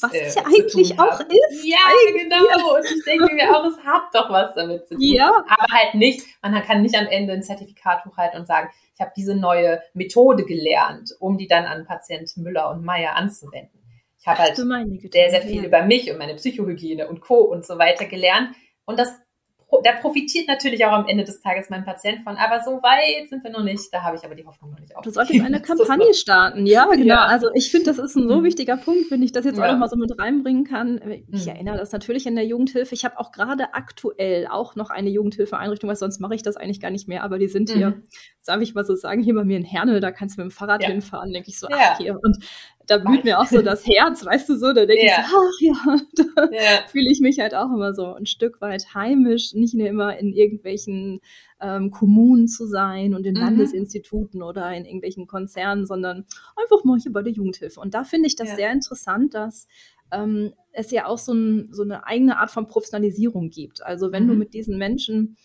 [0.00, 1.64] Was äh, es ja eigentlich auch ist.
[1.64, 2.22] Ja, eigentlich.
[2.22, 2.76] genau.
[2.76, 5.02] Und ich denke mir auch, es hat doch was damit zu tun.
[5.02, 5.30] Ja.
[5.48, 9.12] Aber halt nicht, man kann nicht am Ende ein Zertifikat hochhalten und sagen, ich habe
[9.16, 13.77] diese neue Methode gelernt, um die dann an Patient Müller und Meyer anzuwenden.
[14.28, 14.56] Ich habe halt
[15.12, 15.64] sehr, sehr viel ja.
[15.64, 17.36] über mich und meine Psychohygiene und Co.
[17.36, 18.50] und so weiter gelernt.
[18.84, 19.18] Und das
[19.84, 23.44] da profitiert natürlich auch am Ende des Tages mein Patient von, aber so weit sind
[23.44, 23.92] wir noch nicht.
[23.92, 25.02] Da habe ich aber die Hoffnung noch nicht auf.
[25.02, 27.04] Du solltest eine Kampagne starten, ja, genau.
[27.04, 27.26] Ja.
[27.26, 28.44] Also ich finde, das ist ein so mhm.
[28.44, 29.66] wichtiger Punkt, wenn ich das jetzt ja.
[29.66, 31.00] auch noch mal so mit reinbringen kann.
[31.30, 31.52] Ich mhm.
[31.52, 32.94] erinnere das natürlich in der Jugendhilfe.
[32.94, 36.80] Ich habe auch gerade aktuell auch noch eine Jugendhilfeeinrichtung, weil sonst mache ich das eigentlich
[36.80, 37.74] gar nicht mehr, aber die sind mhm.
[37.74, 38.02] hier,
[38.46, 40.54] darf ich mal so sagen, hier bei mir in Herne, da kannst du mit dem
[40.54, 40.88] Fahrrad ja.
[40.88, 42.18] hinfahren, denke ich so, ach hier.
[42.22, 42.38] Und
[42.88, 45.20] da blüht mir auch so das Herz, weißt du so, da denke ja.
[45.20, 45.96] ich so, ach ja,
[46.34, 46.86] da ja.
[46.88, 50.32] fühle ich mich halt auch immer so ein Stück weit heimisch, nicht nur immer in
[50.32, 51.20] irgendwelchen
[51.60, 53.40] ähm, Kommunen zu sein und in mhm.
[53.40, 56.24] Landesinstituten oder in irgendwelchen Konzernen, sondern
[56.56, 57.78] einfach mal hier bei der Jugendhilfe.
[57.78, 58.56] Und da finde ich das ja.
[58.56, 59.68] sehr interessant, dass
[60.10, 63.84] ähm, es ja auch so, ein, so, eine eigene Art von Professionalisierung gibt.
[63.84, 64.28] Also wenn mhm.
[64.28, 65.36] du mit diesen Menschen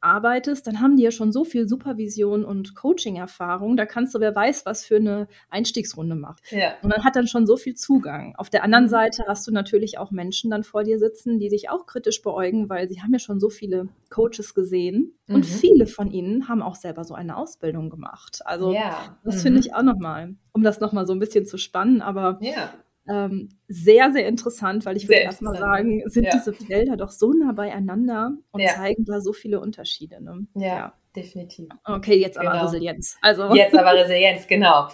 [0.00, 4.34] arbeitest, dann haben die ja schon so viel Supervision und Coaching-Erfahrung, da kannst du, wer
[4.34, 6.38] weiß, was für eine Einstiegsrunde machen.
[6.50, 6.74] Ja.
[6.82, 8.34] Und man hat dann schon so viel Zugang.
[8.36, 8.90] Auf der anderen mhm.
[8.90, 12.68] Seite hast du natürlich auch Menschen dann vor dir sitzen, die sich auch kritisch beäugen,
[12.68, 15.34] weil sie haben ja schon so viele Coaches gesehen mhm.
[15.34, 18.40] und viele von ihnen haben auch selber so eine Ausbildung gemacht.
[18.44, 19.18] Also ja.
[19.24, 19.40] das mhm.
[19.40, 22.70] finde ich auch nochmal, um das nochmal so ein bisschen zu spannen, aber ja
[23.08, 26.30] ähm, sehr, sehr interessant, weil ich würde erstmal sagen, sind ja.
[26.32, 28.74] diese Felder doch so nah beieinander und ja.
[28.74, 30.22] zeigen da so viele Unterschiede.
[30.22, 30.46] Ne?
[30.54, 31.68] Ja, ja, definitiv.
[31.84, 32.64] Okay, jetzt aber genau.
[32.64, 33.16] Resilienz.
[33.22, 33.54] Also.
[33.54, 34.88] Jetzt aber Resilienz, genau.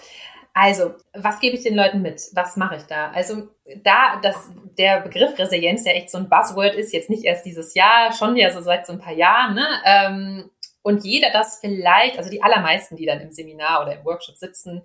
[0.59, 2.23] Also, was gebe ich den Leuten mit?
[2.33, 3.11] Was mache ich da?
[3.11, 3.49] Also,
[3.83, 7.75] da dass der Begriff Resilienz ja echt so ein Buzzword ist, jetzt nicht erst dieses
[7.75, 9.67] Jahr, schon ja so seit so ein paar Jahren, ne?
[9.85, 10.51] Ähm,
[10.83, 14.83] und jeder das vielleicht, also die allermeisten, die dann im Seminar oder im Workshop sitzen,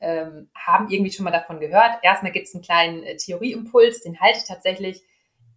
[0.00, 1.98] ähm, haben irgendwie schon mal davon gehört.
[2.02, 5.02] Erstmal gibt es einen kleinen äh, Theorieimpuls, den halte ich tatsächlich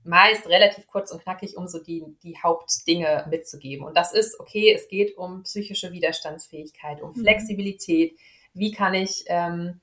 [0.03, 3.86] meist relativ kurz und knackig, um so die, die Hauptdinge mitzugeben.
[3.86, 7.21] Und das ist, okay, es geht um psychische Widerstandsfähigkeit, um mhm.
[7.21, 8.17] Flexibilität.
[8.53, 9.79] Wie kann ich ähm,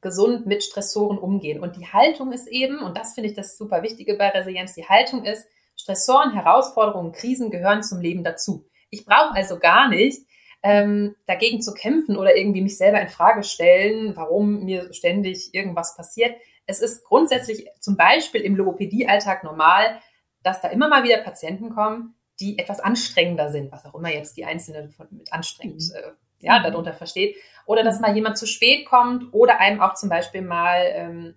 [0.00, 1.60] gesund mit Stressoren umgehen?
[1.60, 4.88] Und die Haltung ist eben, und das finde ich das super Wichtige bei Resilienz, die
[4.88, 5.46] Haltung ist,
[5.76, 8.64] Stressoren, Herausforderungen, Krisen gehören zum Leben dazu.
[8.90, 10.22] Ich brauche also gar nicht
[10.64, 15.94] ähm, dagegen zu kämpfen oder irgendwie mich selber in Frage stellen, warum mir ständig irgendwas
[15.94, 16.34] passiert.
[16.66, 20.00] Es ist grundsätzlich zum Beispiel im Logopädie-Alltag normal,
[20.42, 24.38] dass da immer mal wieder Patienten kommen, die etwas anstrengender sind, was auch immer jetzt
[24.38, 25.96] die Einzelne von, mit anstrengend mhm.
[25.96, 26.12] äh,
[26.46, 26.64] ja, mhm.
[26.64, 27.36] darunter versteht.
[27.66, 31.34] Oder dass mal jemand zu spät kommt oder einem auch zum Beispiel mal ähm,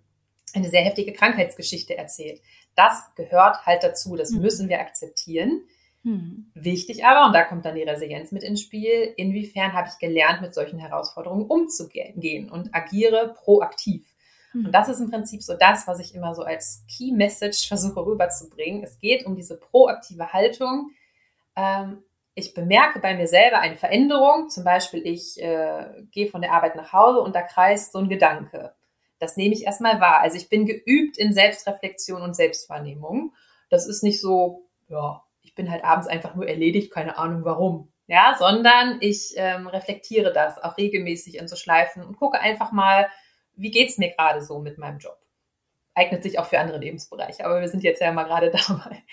[0.54, 2.42] eine sehr heftige Krankheitsgeschichte erzählt.
[2.76, 4.42] Das gehört halt dazu, das mhm.
[4.42, 5.64] müssen wir akzeptieren.
[6.08, 6.50] Hm.
[6.54, 10.42] Wichtig aber, und da kommt dann die Resilienz mit ins Spiel, inwiefern habe ich gelernt,
[10.42, 14.08] mit solchen Herausforderungen umzugehen und agiere proaktiv.
[14.54, 14.68] Hm.
[14.68, 18.06] Und das ist im Prinzip so das, was ich immer so als Key Message versuche
[18.06, 18.84] rüberzubringen.
[18.84, 20.92] Es geht um diese proaktive Haltung.
[21.58, 22.04] Ähm,
[22.36, 24.50] ich bemerke bei mir selber eine Veränderung.
[24.50, 28.08] Zum Beispiel, ich äh, gehe von der Arbeit nach Hause und da kreist so ein
[28.08, 28.74] Gedanke.
[29.20, 30.22] das nehme ich erstmal wahr.
[30.22, 33.34] Also ich bin geübt in Selbstreflexion und Selbstwahrnehmung.
[33.70, 37.92] Das ist nicht so, ja, ich bin halt abends einfach nur erledigt, keine Ahnung warum.
[38.08, 43.08] Ja, sondern ich ähm, reflektiere das auch regelmäßig in so Schleifen und gucke einfach mal,
[43.54, 45.18] wie geht's mir gerade so mit meinem Job?
[45.94, 49.04] Eignet sich auch für andere Lebensbereiche, aber wir sind jetzt ja mal gerade dabei.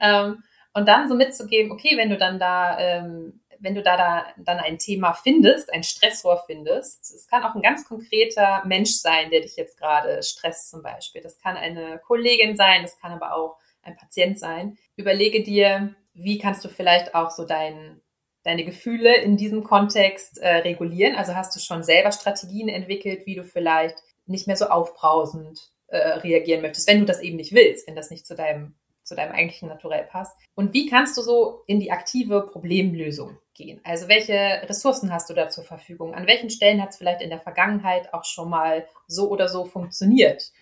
[0.00, 4.26] Ähm, und dann so mitzugeben, okay, wenn du dann da, ähm, wenn du da, da
[4.36, 9.30] dann ein Thema findest, ein Stressor findest, es kann auch ein ganz konkreter Mensch sein,
[9.30, 11.20] der dich jetzt gerade stresst zum Beispiel.
[11.20, 14.76] Das kann eine Kollegin sein, das kann aber auch ein Patient sein.
[14.96, 18.00] Überlege dir, wie kannst du vielleicht auch so dein,
[18.42, 21.16] deine Gefühle in diesem Kontext äh, regulieren?
[21.16, 25.96] Also hast du schon selber Strategien entwickelt, wie du vielleicht nicht mehr so aufbrausend äh,
[25.96, 28.74] reagieren möchtest, wenn du das eben nicht willst, wenn das nicht zu deinem
[29.10, 30.38] zu deinem eigentlichen Naturell passt.
[30.54, 33.80] Und wie kannst du so in die aktive Problemlösung gehen?
[33.82, 36.14] Also welche Ressourcen hast du da zur Verfügung?
[36.14, 39.64] An welchen Stellen hat es vielleicht in der Vergangenheit auch schon mal so oder so
[39.64, 40.52] funktioniert?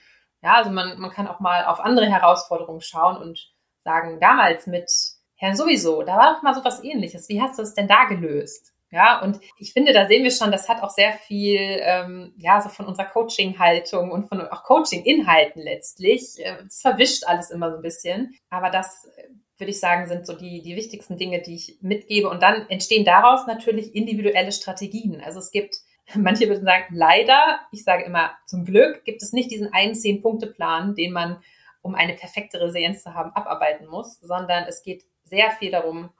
[0.42, 3.52] Ja, also man, man kann auch mal auf andere Herausforderungen schauen und
[3.84, 4.90] sagen, damals mit
[5.36, 7.28] Herrn sowieso, da war doch mal so was ähnliches.
[7.28, 8.72] Wie hast du es denn da gelöst?
[8.90, 12.60] Ja, und ich finde, da sehen wir schon, das hat auch sehr viel, ähm, ja,
[12.62, 16.38] so von unserer Coaching-Haltung und von auch Coaching-Inhalten letztlich.
[16.38, 18.34] Äh, es verwischt alles immer so ein bisschen.
[18.48, 22.30] Aber das, äh, würde ich sagen, sind so die, die wichtigsten Dinge, die ich mitgebe.
[22.30, 25.20] Und dann entstehen daraus natürlich individuelle Strategien.
[25.20, 25.76] Also es gibt,
[26.14, 30.94] manche würden sagen, leider, ich sage immer, zum Glück gibt es nicht diesen einen Zehn-Punkte-Plan,
[30.94, 31.42] den man,
[31.82, 36.10] um eine perfekte Resilienz zu haben, abarbeiten muss, sondern es geht sehr viel darum,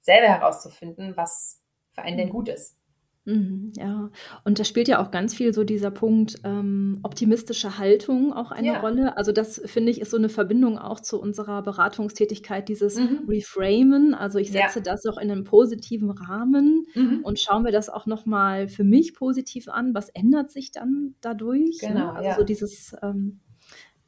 [0.00, 2.77] selber herauszufinden, was für einen denn gut ist.
[3.28, 4.10] Mhm, ja,
[4.44, 8.68] und da spielt ja auch ganz viel so dieser Punkt ähm, optimistische Haltung auch eine
[8.68, 8.80] ja.
[8.80, 9.18] Rolle.
[9.18, 13.26] Also das finde ich ist so eine Verbindung auch zu unserer Beratungstätigkeit, dieses mhm.
[13.28, 14.14] Reframen.
[14.14, 14.82] Also ich setze ja.
[14.82, 17.20] das auch in einen positiven Rahmen mhm.
[17.22, 19.92] und schaue mir das auch nochmal für mich positiv an.
[19.92, 21.82] Was ändert sich dann dadurch?
[21.82, 21.88] Ne?
[21.88, 22.12] Genau?
[22.12, 22.34] Also ja.
[22.34, 23.40] so dieses, ähm,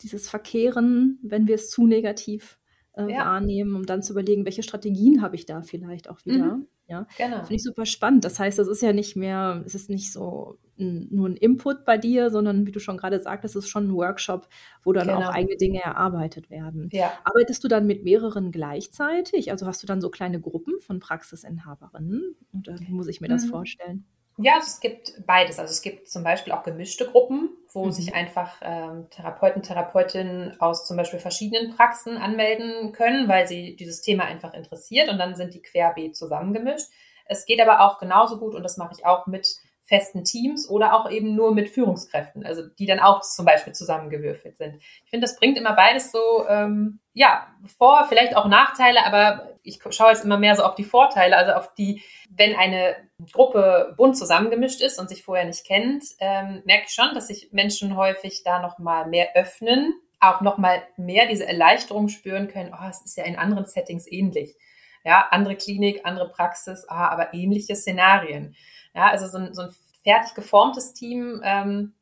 [0.00, 2.58] dieses Verkehren, wenn wir es zu negativ
[2.94, 6.60] äh, wahrnehmen, um dann zu überlegen, welche Strategien habe ich da vielleicht auch wieder.
[6.90, 7.36] Ja, genau.
[7.36, 8.24] Finde ich super spannend.
[8.24, 11.84] Das heißt, das ist ja nicht mehr, es ist nicht so ein, nur ein Input
[11.84, 14.48] bei dir, sondern wie du schon gerade sagtest, es ist schon ein Workshop,
[14.82, 15.20] wo dann genau.
[15.20, 16.88] auch eigene Dinge erarbeitet werden.
[16.90, 17.12] Ja.
[17.22, 19.52] Arbeitest du dann mit mehreren gleichzeitig?
[19.52, 22.34] Also hast du dann so kleine Gruppen von Praxisinhaberinnen?
[22.58, 23.50] Oder wie muss ich mir das mhm.
[23.50, 24.04] vorstellen?
[24.42, 25.58] Ja, also es gibt beides.
[25.58, 27.92] Also es gibt zum Beispiel auch gemischte Gruppen, wo mhm.
[27.92, 34.00] sich einfach ähm, Therapeuten, Therapeutinnen aus zum Beispiel verschiedenen Praxen anmelden können, weil sie dieses
[34.00, 36.88] Thema einfach interessiert und dann sind die querbeet zusammengemischt.
[37.26, 39.46] Es geht aber auch genauso gut und das mache ich auch mit
[39.90, 44.56] festen Teams oder auch eben nur mit Führungskräften, also die dann auch zum Beispiel zusammengewürfelt
[44.56, 44.76] sind.
[44.76, 49.80] Ich finde, das bringt immer beides so, ähm, ja, vor, vielleicht auch Nachteile, aber ich
[49.90, 52.94] schaue jetzt immer mehr so auf die Vorteile, also auf die, wenn eine
[53.32, 57.48] Gruppe bunt zusammengemischt ist und sich vorher nicht kennt, ähm, merke ich schon, dass sich
[57.50, 63.02] Menschen häufig da nochmal mehr öffnen, auch nochmal mehr diese Erleichterung spüren können, oh, es
[63.04, 64.54] ist ja in anderen Settings ähnlich.
[65.02, 68.54] Ja, andere Klinik, andere Praxis, ah, aber ähnliche Szenarien.
[68.94, 71.94] Ja, also so ein, so ein fertig geformtes Team, ähm,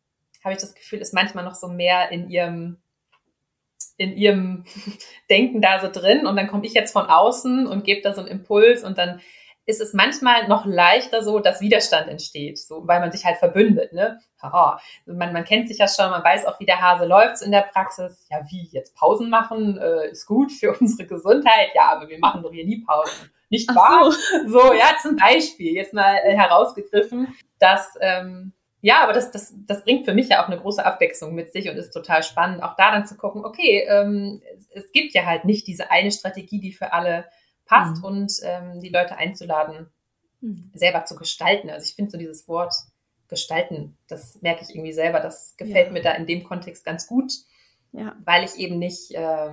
[0.44, 2.78] habe ich das Gefühl, ist manchmal noch so mehr in ihrem
[3.96, 4.64] in ihrem
[5.30, 8.20] Denken da so drin und dann komme ich jetzt von außen und gebe da so
[8.20, 9.20] einen Impuls und dann
[9.66, 13.92] ist es manchmal noch leichter so, dass Widerstand entsteht, so, weil man sich halt verbündet,
[13.92, 14.18] ne?
[14.40, 14.80] Haha.
[15.04, 17.68] Man, man kennt sich ja schon, man weiß auch, wie der Hase läuft in der
[17.70, 18.26] Praxis.
[18.30, 21.68] Ja, wie, jetzt Pausen machen, äh, ist gut für unsere Gesundheit.
[21.74, 23.30] Ja, aber wir machen doch hier nie Pausen.
[23.50, 24.12] Nicht wahr?
[24.46, 24.48] So.
[24.58, 24.72] so.
[24.72, 30.04] ja, zum Beispiel, jetzt mal äh, herausgegriffen, dass, ähm, ja, aber das, das, das bringt
[30.04, 32.92] für mich ja auch eine große Abwechslung mit sich und ist total spannend, auch da
[32.92, 36.92] dann zu gucken, okay, ähm, es gibt ja halt nicht diese eine Strategie, die für
[36.92, 37.24] alle
[37.64, 38.04] passt mhm.
[38.04, 39.90] und ähm, die Leute einzuladen,
[40.40, 40.70] mhm.
[40.74, 41.70] selber zu gestalten.
[41.70, 42.74] Also ich finde so dieses Wort
[43.28, 45.92] gestalten, das merke ich irgendwie selber, das gefällt ja.
[45.92, 47.32] mir da in dem Kontext ganz gut,
[47.92, 48.16] ja.
[48.24, 49.52] weil ich eben nicht äh,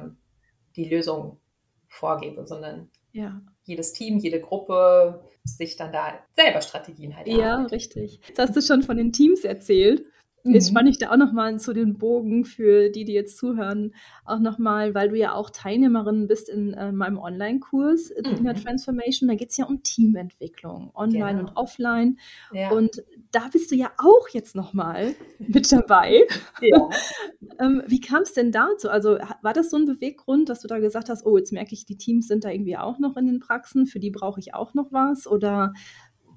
[0.75, 1.39] die Lösung
[1.87, 3.41] vorgebe, sondern ja.
[3.65, 8.19] Jedes Team, jede Gruppe sich dann da selber Strategien halt Ja, richtig.
[8.27, 10.03] Jetzt hast du schon von den Teams erzählt.
[10.47, 10.73] Jetzt mhm.
[10.73, 14.93] spanne ich da auch nochmal zu den Bogen für die, die jetzt zuhören, auch nochmal,
[14.93, 18.37] weil du ja auch Teilnehmerin bist in äh, meinem Online-Kurs äh, mhm.
[18.37, 19.27] Inner Transformation.
[19.27, 21.39] Da geht es ja um Teamentwicklung, online genau.
[21.39, 22.19] und offline.
[22.53, 22.69] Ja.
[22.69, 26.21] Und da bist du ja auch jetzt nochmal mit dabei.
[26.61, 26.89] Ja.
[27.59, 28.89] ähm, wie kam es denn dazu?
[28.89, 31.85] Also war das so ein Beweggrund, dass du da gesagt hast, oh, jetzt merke ich,
[31.85, 34.75] die Teams sind da irgendwie auch noch in den Praxen, für die brauche ich auch
[34.75, 35.25] noch was?
[35.25, 35.73] Oder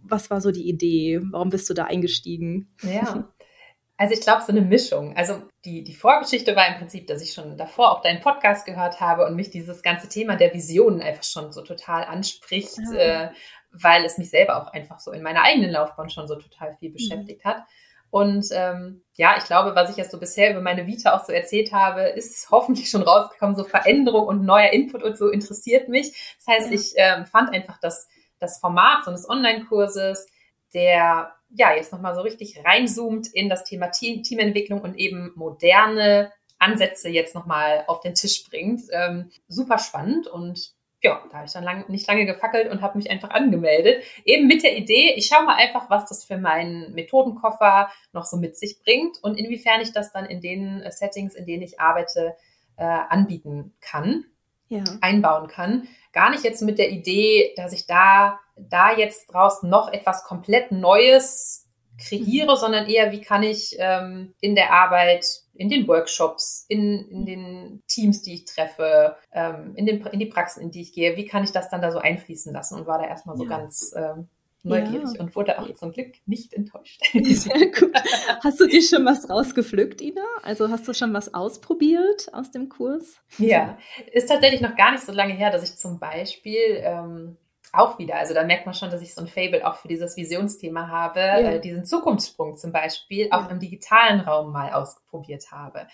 [0.02, 1.20] was war so die Idee?
[1.30, 2.68] Warum bist du da eingestiegen?
[2.82, 3.28] Ja.
[3.98, 5.16] Also ich glaube, so eine Mischung.
[5.16, 9.00] Also die, die Vorgeschichte war im Prinzip, dass ich schon davor auch deinen Podcast gehört
[9.00, 13.24] habe und mich dieses ganze Thema der Visionen einfach schon so total anspricht, ja.
[13.24, 13.30] äh,
[13.72, 16.92] weil es mich selber auch einfach so in meiner eigenen Laufbahn schon so total viel
[16.92, 17.48] beschäftigt mhm.
[17.48, 17.64] hat.
[18.10, 21.32] Und ähm, ja, ich glaube, was ich jetzt so bisher über meine Vita auch so
[21.32, 23.56] erzählt habe, ist hoffentlich schon rausgekommen.
[23.56, 26.36] So Veränderung und neuer Input und so interessiert mich.
[26.38, 26.74] Das heißt, ja.
[26.74, 30.28] ich ähm, fand einfach das, das Format so eines Online-Kurses,
[30.72, 36.32] der ja jetzt nochmal so richtig reinzoomt in das Thema Team, Teamentwicklung und eben moderne
[36.58, 38.82] Ansätze jetzt nochmal auf den Tisch bringt.
[38.92, 42.98] Ähm, super spannend und ja, da habe ich dann lang, nicht lange gefackelt und habe
[42.98, 44.02] mich einfach angemeldet.
[44.24, 48.36] Eben mit der Idee, ich schaue mal einfach, was das für meinen Methodenkoffer noch so
[48.36, 51.78] mit sich bringt und inwiefern ich das dann in den äh, Settings, in denen ich
[51.78, 52.34] arbeite,
[52.76, 54.24] äh, anbieten kann,
[54.68, 54.84] ja.
[55.00, 55.88] einbauen kann.
[56.12, 60.72] Gar nicht jetzt mit der Idee, dass ich da, da jetzt draus noch etwas komplett
[60.72, 62.58] Neues kreiere, mhm.
[62.58, 67.82] sondern eher, wie kann ich ähm, in der Arbeit, in den Workshops, in, in den
[67.88, 71.26] Teams, die ich treffe, ähm, in, den, in die Praxen, in die ich gehe, wie
[71.26, 73.50] kann ich das dann da so einfließen lassen und war da erstmal so ja.
[73.50, 74.28] ganz ähm,
[74.68, 75.20] neugierig ja.
[75.20, 77.00] und wurde auch zum Glück nicht enttäuscht.
[77.12, 77.92] Sehr gut.
[78.42, 80.24] Hast du dir schon was rausgepflückt, Ina?
[80.42, 83.20] Also hast du schon was ausprobiert aus dem Kurs?
[83.38, 83.78] Ja,
[84.12, 87.36] ist tatsächlich noch gar nicht so lange her, dass ich zum Beispiel ähm,
[87.72, 88.16] auch wieder.
[88.16, 91.20] Also da merkt man schon, dass ich so ein Fable auch für dieses Visionsthema habe,
[91.20, 91.38] ja.
[91.38, 95.86] äh, diesen Zukunftssprung zum Beispiel auch im digitalen Raum mal ausprobiert habe.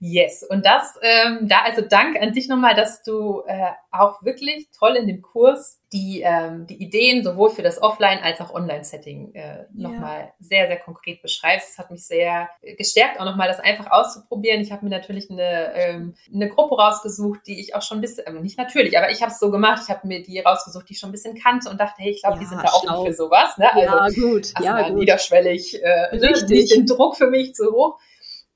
[0.00, 4.68] Yes, und das, ähm, da also Dank an dich nochmal, dass du äh, auch wirklich
[4.78, 9.34] toll in dem Kurs die, ähm, die Ideen sowohl für das Offline- als auch Online-Setting
[9.34, 10.32] äh, nochmal ja.
[10.38, 11.70] sehr, sehr konkret beschreibst.
[11.70, 14.60] Das hat mich sehr gestärkt, auch nochmal das einfach auszuprobieren.
[14.60, 18.26] Ich habe mir natürlich eine, ähm, eine Gruppe rausgesucht, die ich auch schon ein bisschen,
[18.26, 20.92] äh, nicht natürlich, aber ich habe es so gemacht, ich habe mir die rausgesucht, die
[20.92, 23.06] ich schon ein bisschen kannte und dachte, hey, ich glaube, ja, die sind da offen
[23.06, 23.56] für sowas.
[23.56, 23.72] Ne?
[23.72, 24.52] Also, ja, gut.
[24.60, 24.98] Ja, gut.
[24.98, 27.98] niederschwellig, äh, nicht den Druck für mich zu hoch.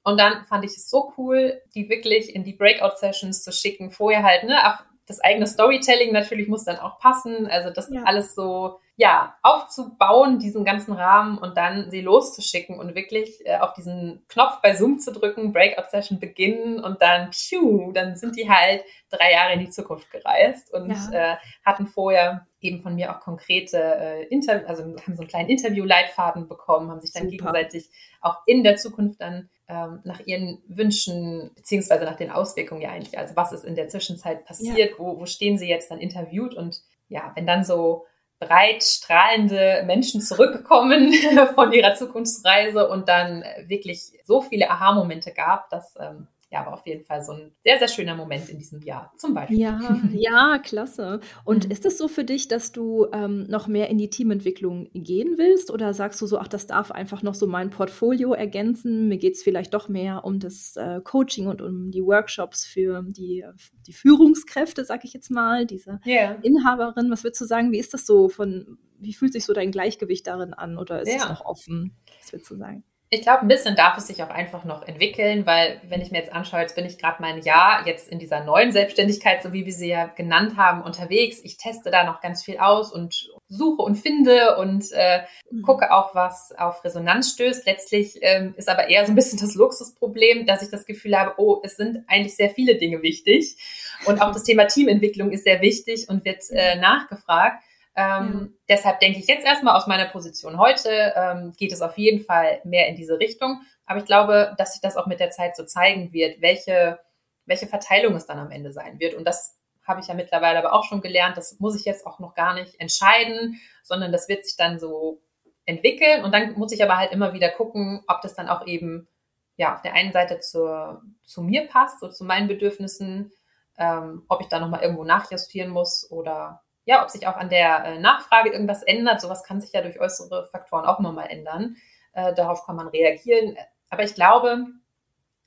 [0.04, 3.90] Und dann fand ich es so cool, die wirklich in die Breakout-Sessions zu schicken.
[3.90, 7.46] Vorher halt, ne, auch das eigene Storytelling natürlich muss dann auch passen.
[7.46, 8.02] Also das ja.
[8.04, 13.72] alles so, ja, aufzubauen, diesen ganzen Rahmen und dann sie loszuschicken und wirklich äh, auf
[13.74, 18.84] diesen Knopf bei Zoom zu drücken, Breakout-Session beginnen und dann, pfiuh, dann sind die halt
[19.10, 21.32] drei Jahre in die Zukunft gereist und ja.
[21.32, 25.48] äh, hatten vorher eben von mir auch konkrete äh, Interview, also haben so einen kleinen
[25.48, 27.52] Interview-Leitfaden bekommen, haben sich dann Super.
[27.52, 27.90] gegenseitig
[28.20, 33.18] auch in der Zukunft dann ähm, nach ihren Wünschen beziehungsweise nach den Auswirkungen ja eigentlich,
[33.18, 34.98] also was ist in der Zwischenzeit passiert, ja.
[34.98, 38.06] wo, wo stehen sie jetzt dann interviewt und ja, wenn dann so
[38.40, 41.12] breit strahlende Menschen zurückkommen
[41.54, 46.86] von ihrer Zukunftsreise und dann wirklich so viele Aha-Momente gab, dass ähm, ja, war auf
[46.86, 49.58] jeden Fall so ein sehr, sehr schöner Moment in diesem Jahr zum Beispiel.
[49.58, 51.20] Ja, ja, klasse.
[51.44, 51.70] Und mhm.
[51.70, 55.70] ist es so für dich, dass du ähm, noch mehr in die Teamentwicklung gehen willst
[55.70, 59.08] oder sagst du so, ach, das darf einfach noch so mein Portfolio ergänzen?
[59.08, 63.02] Mir geht es vielleicht doch mehr um das äh, Coaching und um die Workshops für
[63.02, 63.46] die,
[63.86, 66.36] die Führungskräfte, sag ich jetzt mal, diese yeah.
[66.42, 67.10] Inhaberin.
[67.10, 70.26] Was würdest du sagen, wie ist das so von, wie fühlt sich so dein Gleichgewicht
[70.26, 71.96] darin an oder ist es noch offen?
[72.20, 72.84] Was würdest du sagen?
[73.14, 76.20] Ich glaube, ein bisschen darf es sich auch einfach noch entwickeln, weil wenn ich mir
[76.20, 79.66] jetzt anschaue, jetzt bin ich gerade mein Jahr jetzt in dieser neuen Selbstständigkeit, so wie
[79.66, 81.38] wir sie ja genannt haben, unterwegs.
[81.44, 85.60] Ich teste da noch ganz viel aus und suche und finde und äh, mhm.
[85.60, 87.66] gucke auch, was auf Resonanz stößt.
[87.66, 91.34] Letztlich ähm, ist aber eher so ein bisschen das Luxusproblem, dass ich das Gefühl habe,
[91.36, 93.58] oh, es sind eigentlich sehr viele Dinge wichtig.
[94.06, 97.62] Und auch das Thema Teamentwicklung ist sehr wichtig und wird äh, nachgefragt.
[97.94, 98.76] Ähm, ja.
[98.76, 102.60] Deshalb denke ich jetzt erstmal aus meiner Position heute ähm, geht es auf jeden Fall
[102.64, 103.60] mehr in diese Richtung.
[103.84, 107.00] Aber ich glaube, dass sich das auch mit der Zeit so zeigen wird, welche,
[107.44, 109.14] welche Verteilung es dann am Ende sein wird.
[109.14, 111.36] Und das habe ich ja mittlerweile aber auch schon gelernt.
[111.36, 115.20] Das muss ich jetzt auch noch gar nicht entscheiden, sondern das wird sich dann so
[115.66, 116.24] entwickeln.
[116.24, 119.08] Und dann muss ich aber halt immer wieder gucken, ob das dann auch eben
[119.56, 123.32] ja auf der einen Seite zur, zu mir passt, so zu meinen Bedürfnissen,
[123.76, 127.84] ähm, ob ich da nochmal irgendwo nachjustieren muss oder ja, ob sich auch an der
[127.84, 129.20] äh, Nachfrage irgendwas ändert.
[129.20, 131.76] Sowas kann sich ja durch äußere Faktoren auch immer mal ändern.
[132.12, 133.56] Äh, darauf kann man reagieren.
[133.88, 134.66] Aber ich glaube,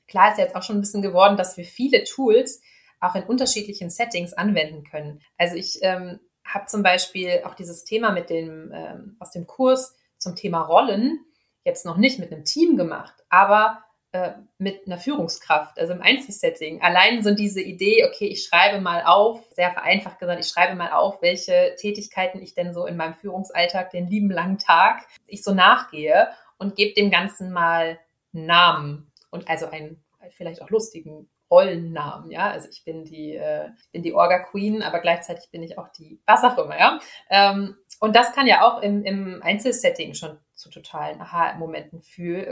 [0.07, 2.61] klar ist jetzt auch schon ein bisschen geworden, dass wir viele Tools
[2.99, 5.21] auch in unterschiedlichen Settings anwenden können.
[5.37, 9.95] Also ich ähm, habe zum Beispiel auch dieses Thema mit dem ähm, aus dem Kurs
[10.17, 11.25] zum Thema Rollen
[11.63, 13.83] jetzt noch nicht mit einem Team gemacht, aber
[14.15, 16.81] äh, mit einer Führungskraft, also im Einzelsetting.
[16.81, 20.91] Allein so diese Idee, okay, ich schreibe mal auf, sehr vereinfacht gesagt, ich schreibe mal
[20.91, 25.53] auf, welche Tätigkeiten ich denn so in meinem Führungsalltag, den lieben langen Tag, ich so
[25.53, 27.99] nachgehe und gebe dem Ganzen mal
[28.31, 30.01] Namen und also einen
[30.31, 32.49] vielleicht auch lustigen Rollennamen, ja.
[32.49, 36.21] Also ich bin die, äh, bin die Orga Queen, aber gleichzeitig bin ich auch die,
[36.25, 36.99] was auch immer, ja.
[37.29, 42.01] Ähm, und das kann ja auch im, im Einzelsetting schon zu totalen Aha-Momenten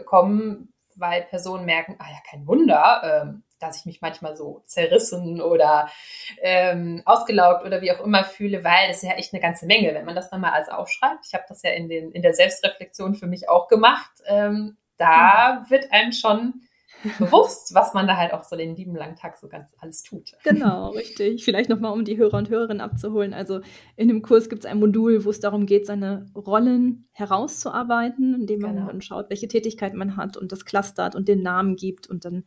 [0.05, 5.41] kommen, weil Personen merken, ah ja, kein Wunder, ähm, dass ich mich manchmal so zerrissen
[5.41, 5.89] oder
[6.41, 9.94] ähm, ausgelaugt oder wie auch immer fühle, weil das ist ja echt eine ganze Menge,
[9.94, 11.26] wenn man das dann mal alles aufschreibt.
[11.26, 14.12] Ich habe das ja in, den, in der Selbstreflexion für mich auch gemacht.
[14.26, 15.70] Ähm, da mhm.
[15.70, 16.62] wird einem schon
[17.20, 20.32] bewusst, was man da halt auch so den lieben langen Tag so ganz alles tut.
[20.43, 21.43] Genau, richtig.
[21.43, 23.34] Vielleicht nochmal, um die Hörer und Hörerinnen abzuholen.
[23.34, 23.62] Also
[23.95, 28.62] in dem Kurs gibt es ein Modul, wo es darum geht, seine Rollen herauszuarbeiten, indem
[28.62, 28.88] man genau.
[28.88, 32.43] dann schaut, welche Tätigkeit man hat und das clustert und den Namen gibt und dann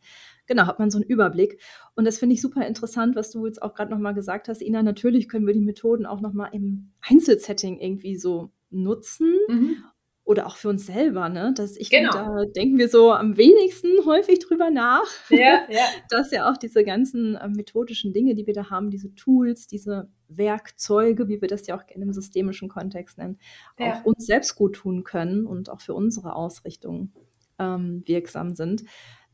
[0.47, 1.61] genau, hat man so einen Überblick.
[1.95, 4.81] Und das finde ich super interessant, was du jetzt auch gerade nochmal gesagt hast, Ina.
[4.81, 9.35] Natürlich können wir die Methoden auch nochmal im Einzelsetting irgendwie so nutzen.
[9.47, 9.83] Mhm
[10.27, 11.53] oder auch für uns selber, ne?
[11.55, 12.11] Dass ich genau.
[12.11, 15.07] da denken wir so am wenigsten häufig drüber nach.
[15.29, 15.85] Ja, ja.
[16.09, 20.09] Dass ja auch diese ganzen äh, methodischen Dinge, die wir da haben, diese Tools, diese
[20.27, 23.39] Werkzeuge, wie wir das ja auch in einem systemischen Kontext nennen,
[23.79, 23.93] ja.
[23.93, 27.13] auch uns selbst gut tun können und auch für unsere Ausrichtung
[27.57, 28.83] ähm, wirksam sind.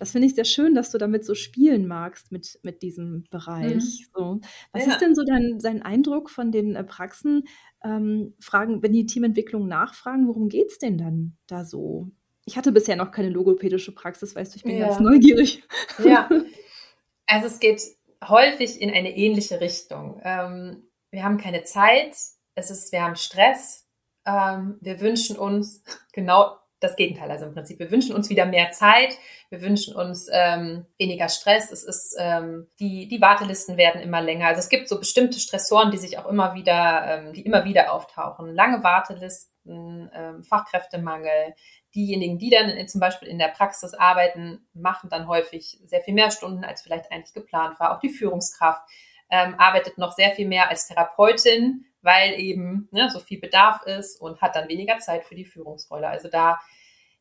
[0.04, 3.76] Das finde ich sehr schön, dass du damit so spielen magst mit, mit diesem Bereich.
[3.76, 4.08] Mhm.
[4.14, 4.42] So.
[4.74, 4.92] Was ja.
[4.92, 7.48] ist denn so dein, dein Eindruck von den äh, Praxen?
[7.86, 12.12] Ähm, fragen, wenn die Teamentwicklung nachfragen, worum geht es denn dann da so?
[12.44, 14.88] Ich hatte bisher noch keine logopädische Praxis, weißt du, ich bin ja.
[14.88, 15.64] ganz neugierig.
[16.04, 16.28] Ja,
[17.26, 17.82] also es geht
[18.28, 20.20] häufig in eine ähnliche Richtung.
[20.26, 22.14] Ähm, wir haben keine Zeit,
[22.56, 23.88] es ist, wir haben Stress,
[24.26, 25.82] ähm, wir wünschen uns
[26.12, 27.32] genau das Gegenteil.
[27.32, 29.18] Also im Prinzip, wir wünschen uns wieder mehr Zeit,
[29.50, 31.72] wir wünschen uns ähm, weniger Stress.
[31.72, 34.48] Es ist, ähm, die, die Wartelisten werden immer länger.
[34.48, 37.94] Also es gibt so bestimmte Stressoren, die sich auch immer wieder, ähm, die immer wieder
[37.94, 38.54] auftauchen.
[38.54, 41.54] Lange Wartelisten, ähm, Fachkräftemangel.
[41.96, 46.16] Diejenigen, die dann in, zum Beispiel in der Praxis arbeiten, machen dann häufig sehr viel
[46.16, 47.96] mehr Stunden, als vielleicht eigentlich geplant war.
[47.96, 48.82] Auch die Führungskraft
[49.30, 54.22] ähm, arbeitet noch sehr viel mehr als Therapeutin, weil eben ne, so viel Bedarf ist
[54.22, 56.08] und hat dann weniger Zeit für die Führungsrolle.
[56.08, 56.60] Also da,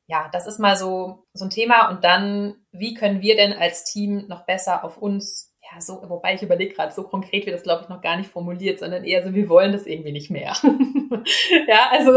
[0.07, 1.89] ja, das ist mal so, so ein Thema.
[1.89, 6.35] Und dann, wie können wir denn als Team noch besser auf uns, ja, so, wobei
[6.35, 9.24] ich überlege gerade, so konkret wird das, glaube ich, noch gar nicht formuliert, sondern eher
[9.24, 10.55] so, wir wollen das irgendwie nicht mehr.
[11.68, 12.16] ja, also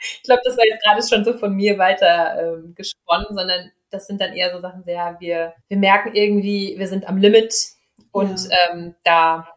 [0.00, 4.06] ich glaube, das war jetzt gerade schon so von mir weiter ähm, gesponnen, sondern das
[4.06, 7.54] sind dann eher so Sachen, ja, wir, wir merken irgendwie, wir sind am Limit
[8.12, 8.56] und ja.
[8.70, 9.55] ähm, da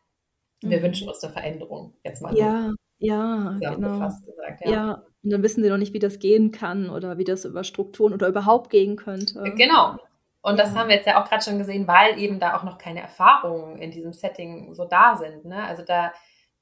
[0.62, 0.84] wir mhm.
[0.84, 3.99] wünschen uns eine Veränderung, jetzt mal ja, ja, genau.
[3.99, 4.66] gesagt.
[4.66, 4.72] Ja.
[4.72, 7.64] ja, und dann wissen sie noch nicht, wie das gehen kann oder wie das über
[7.64, 9.41] Strukturen oder überhaupt gehen könnte.
[9.55, 9.97] Genau.
[10.41, 12.78] Und das haben wir jetzt ja auch gerade schon gesehen, weil eben da auch noch
[12.78, 15.45] keine Erfahrungen in diesem Setting so da sind.
[15.45, 15.64] Ne?
[15.64, 16.14] Also da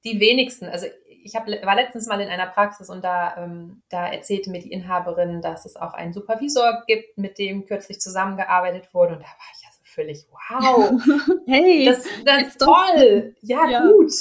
[0.03, 0.87] die wenigsten, also
[1.23, 4.71] ich hab, war letztens mal in einer Praxis und da, ähm, da erzählte mir die
[4.71, 9.13] Inhaberin, dass es auch einen Supervisor gibt, mit dem kürzlich zusammengearbeitet wurde.
[9.13, 9.66] Und da war ich ja
[9.97, 10.91] völlig, wow,
[11.47, 14.11] hey, das, das ist toll, ja, ja, gut.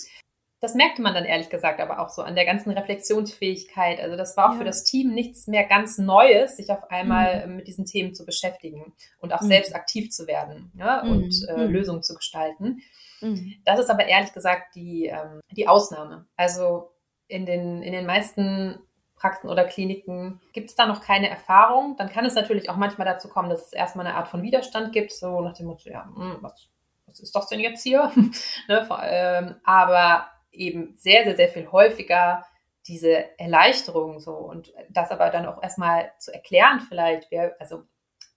[0.61, 4.01] Das merkte man dann ehrlich gesagt aber auch so an der ganzen Reflexionsfähigkeit.
[4.01, 4.59] Also das war auch ja.
[4.59, 7.57] für das Team nichts mehr ganz Neues, sich auf einmal mhm.
[7.57, 9.49] mit diesen Themen zu beschäftigen und auch mhm.
[9.49, 11.11] selbst aktiv zu werden ja, mhm.
[11.11, 11.72] und äh, mhm.
[11.72, 12.79] Lösungen zu gestalten.
[13.20, 13.57] Mhm.
[13.66, 16.27] Das ist aber ehrlich gesagt die, ähm, die Ausnahme.
[16.37, 16.91] Also
[17.29, 18.79] in den, in den meisten
[19.17, 20.41] Praxen oder Kliniken.
[20.53, 23.67] Gibt es da noch keine Erfahrung, dann kann es natürlich auch manchmal dazu kommen, dass
[23.67, 26.69] es erstmal eine Art von Widerstand gibt, so nach dem Motto, ja, hm, was,
[27.07, 28.12] was ist das denn jetzt hier?
[28.69, 32.45] ne, ähm, aber eben sehr, sehr, sehr viel häufiger
[32.87, 34.33] diese Erleichterung so.
[34.33, 37.83] Und das aber dann auch erstmal zu erklären vielleicht, also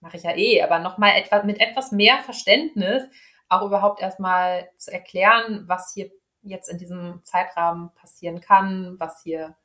[0.00, 3.04] mache ich ja eh, aber nochmal etwas mit etwas mehr Verständnis
[3.48, 6.10] auch überhaupt erstmal zu erklären, was hier
[6.42, 9.56] jetzt in diesem Zeitrahmen passieren kann, was hier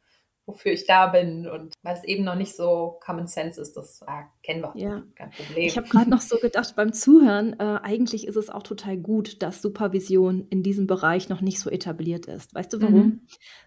[0.45, 4.03] wofür ich da bin und weil es eben noch nicht so Common Sense ist, das
[4.05, 4.73] ah, kennen wir.
[4.75, 5.03] Ja.
[5.15, 5.67] Kein Problem.
[5.67, 9.41] Ich habe gerade noch so gedacht beim Zuhören, äh, eigentlich ist es auch total gut,
[9.41, 12.53] dass Supervision in diesem Bereich noch nicht so etabliert ist.
[12.53, 12.95] Weißt du warum?
[12.95, 13.21] Mhm.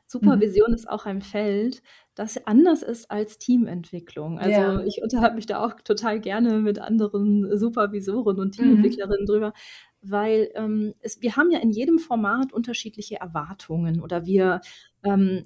[0.06, 0.74] Supervision mhm.
[0.74, 1.82] ist auch ein Feld,
[2.14, 4.38] das anders ist als Teamentwicklung.
[4.38, 4.80] Also ja.
[4.84, 8.62] ich unterhalte mich da auch total gerne mit anderen Supervisoren und mhm.
[8.62, 9.26] Teamentwicklerinnen mhm.
[9.26, 9.52] drüber,
[10.00, 14.60] weil ähm, es, wir haben ja in jedem Format unterschiedliche Erwartungen oder wir
[15.02, 15.44] ähm,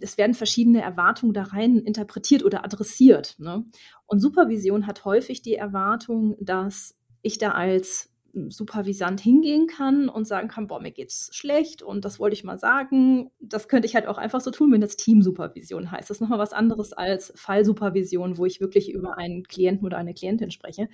[0.00, 3.36] es werden verschiedene Erwartungen da rein interpretiert oder adressiert.
[3.38, 3.64] Ne?
[4.06, 8.10] Und Supervision hat häufig die Erwartung, dass ich da als
[8.48, 12.58] Supervisant hingehen kann und sagen kann, boah, mir geht's schlecht und das wollte ich mal
[12.58, 13.30] sagen.
[13.38, 16.10] Das könnte ich halt auch einfach so tun, wenn das Teamsupervision heißt.
[16.10, 20.14] Das ist nochmal was anderes als Fallsupervision, wo ich wirklich über einen Klienten oder eine
[20.14, 20.88] Klientin spreche.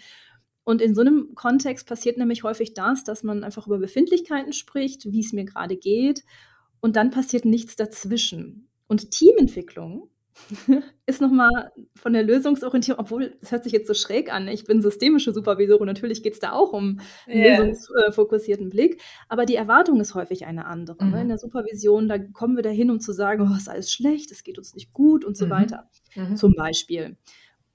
[0.64, 5.10] Und in so einem Kontext passiert nämlich häufig das, dass man einfach über Befindlichkeiten spricht,
[5.10, 6.22] wie es mir gerade geht,
[6.80, 8.69] und dann passiert nichts dazwischen.
[8.90, 10.10] Und Teamentwicklung
[11.06, 14.82] ist nochmal von der Lösungsorientierung, obwohl es hört sich jetzt so schräg an, ich bin
[14.82, 17.62] systemische Supervisorin, natürlich geht es da auch um einen yeah.
[17.62, 21.04] lösungsfokussierten Blick, aber die Erwartung ist häufig eine andere.
[21.04, 21.10] Mhm.
[21.12, 21.22] Ne?
[21.22, 24.42] In der Supervision, da kommen wir dahin, um zu sagen, oh, ist alles schlecht, es
[24.42, 25.50] geht uns nicht gut und so mhm.
[25.50, 25.88] weiter.
[26.16, 26.34] Mhm.
[26.34, 27.16] Zum Beispiel.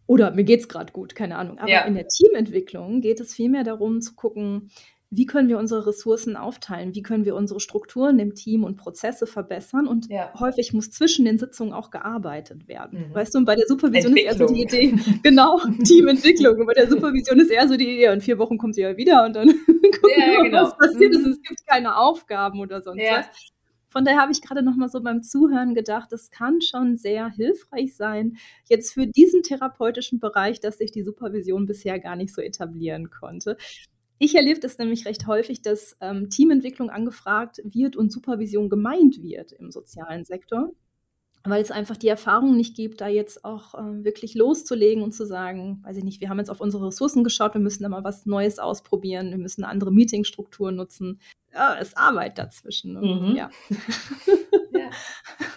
[0.07, 1.59] oder mir geht's gerade gut, keine Ahnung.
[1.59, 1.85] Aber Ja.
[1.85, 4.69] in der Teamentwicklung geht es vielmehr darum zu gucken,
[5.15, 6.93] wie können wir unsere Ressourcen aufteilen?
[6.95, 9.87] Wie können wir unsere Strukturen im Team und Prozesse verbessern?
[9.87, 10.31] Und Ja.
[10.39, 13.09] häufig muss zwischen den Sitzungen auch gearbeitet werden.
[13.09, 13.15] Mhm.
[13.15, 14.61] Weißt du, und bei der Supervision ist eher so die.
[14.63, 14.93] Idee,
[15.23, 16.59] genau, Teamentwicklung.
[16.59, 18.97] Und bei der Supervision ist eher so die Idee, in vier Wochen kommt sie ja
[18.97, 20.63] wieder und dann gucken Ja, wir genau.
[20.63, 21.25] was passiert ist.
[21.25, 21.31] Mhm.
[21.31, 23.19] Es gibt keine Aufgaben oder sonst Ja.
[23.19, 23.27] was.
[23.89, 27.29] Von daher habe ich gerade noch mal so beim Zuhören gedacht, es kann schon sehr
[27.29, 28.35] hilfreich sein,
[28.67, 33.55] jetzt für diesen therapeutischen Bereich, dass sich die Supervision bisher gar nicht so etablieren konnte.
[34.17, 39.51] Ich erlebe das nämlich recht häufig, dass ähm, Teamentwicklung angefragt wird und Supervision gemeint wird
[39.51, 40.71] im sozialen Sektor,
[41.43, 45.25] weil es einfach die Erfahrung nicht gibt, da jetzt auch ähm, wirklich loszulegen und zu
[45.25, 48.03] sagen, weiß ich nicht, wir haben jetzt auf unsere Ressourcen geschaut, wir müssen da mal
[48.03, 51.19] was Neues ausprobieren, wir müssen andere Meetingstrukturen nutzen.
[51.53, 52.93] Ja, es ist Arbeit dazwischen.
[52.95, 53.35] Mhm.
[53.35, 53.49] Ja.
[54.71, 54.89] Ja.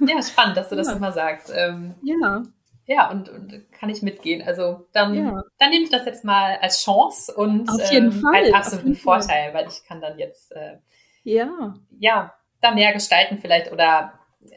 [0.06, 0.94] ja, spannend, dass du das Ja.
[0.94, 1.52] nochmal sagst.
[1.54, 2.42] Ähm, ja,
[2.90, 4.42] ja, und, und kann ich mitgehen.
[4.42, 5.42] Also dann, Ja.
[5.58, 8.72] dann nehme ich das jetzt mal als Chance und Auf jeden ähm, Fall, als auf
[8.78, 8.94] absoluten.
[8.96, 10.78] Vorteil, weil ich kann dann jetzt äh,
[11.22, 12.32] ja, ja
[12.62, 14.14] da mehr gestalten vielleicht oder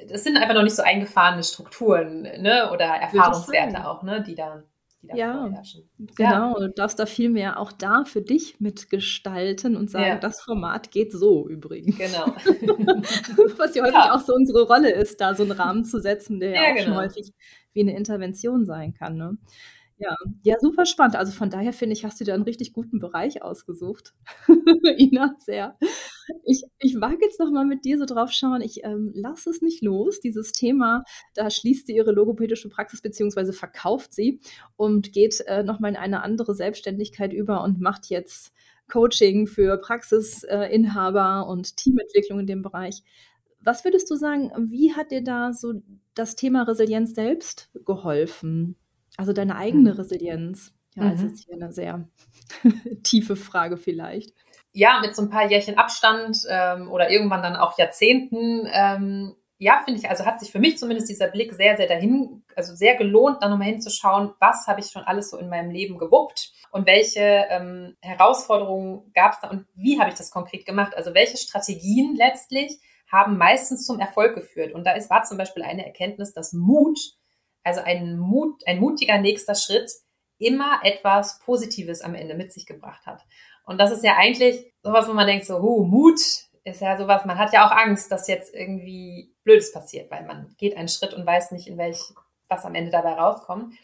[0.10, 2.70] es sind einfach noch nicht so eingefahrene Strukturen ne?
[2.72, 4.24] oder Erfahrungswerte auch, ne?
[4.26, 4.64] die da,
[5.02, 5.52] Ja.
[6.16, 6.60] genau.
[6.60, 10.16] Du darfst da viel mehr auch da für dich mitgestalten und sagen, Ja.
[10.18, 11.98] das Format geht so übrigens.
[11.98, 12.26] Genau.
[13.58, 14.16] Was ja häufig Ja.
[14.16, 16.78] auch so unsere Rolle ist, da so einen Rahmen zu setzen, der ja, Ja, auch
[16.78, 17.02] schon genau.
[17.02, 17.34] häufig
[17.74, 19.18] wie eine Intervention sein kann.
[19.18, 19.38] Ne?
[20.02, 20.16] Ja.
[20.42, 21.16] ja, super spannend.
[21.16, 24.16] Also von daher finde ich, hast du da einen richtig guten Bereich ausgesucht.
[24.98, 25.78] Ina, sehr.
[26.44, 28.62] Ich, ich mag jetzt noch mal mit dir so drauf schauen.
[28.62, 30.20] Ich ähm, lasse es nicht los.
[30.20, 31.04] Dieses Thema,
[31.36, 34.42] da schließt sie ihre logopädische Praxis beziehungsweise verkauft sie
[34.76, 38.54] und geht äh, noch mal in eine andere Selbstständigkeit über und macht jetzt
[38.92, 43.04] Coaching für Praxisinhaber und Teamentwicklung in dem Bereich.
[43.64, 45.84] Was würdest du sagen, wie hat dir da so
[46.16, 48.76] das Thema Resilienz selbst geholfen?
[49.18, 49.98] Also deine eigene Mhm.
[49.98, 50.74] Resilienz?
[50.96, 51.12] Ja, Mhm.
[51.12, 52.08] das ist hier eine sehr
[53.04, 54.34] tiefe Frage vielleicht.
[54.74, 59.82] ja, mit so ein paar Jährchen Abstand ähm, oder irgendwann dann auch Jahrzehnten, ähm, ja,
[59.86, 62.96] finde ich, also hat sich für mich zumindest dieser Blick sehr, sehr dahin, also sehr
[62.96, 66.88] gelohnt, da nochmal hinzuschauen, was habe ich schon alles so in meinem Leben gewuppt und
[66.88, 70.96] welche ähm, Herausforderungen gab es da und wie habe ich das konkret gemacht?
[70.96, 72.80] Also welche Strategien letztlich
[73.12, 74.74] haben meistens zum Erfolg geführt.
[74.74, 76.98] Und da ist, war zum Beispiel eine Erkenntnis, dass Mut,
[77.64, 79.92] also ein Mut, ein mutiger nächster Schritt,
[80.38, 83.22] immer etwas Positives am Ende mit sich gebracht hat.
[83.66, 86.20] Und das ist ja eigentlich sowas, wo man denkt, so, huh, Mut
[86.64, 90.54] ist ja sowas, man hat ja auch Angst, dass jetzt irgendwie Blödes passiert, weil man
[90.58, 92.00] geht einen Schritt und weiß nicht, in welch,
[92.48, 93.76] was am Ende dabei rauskommt.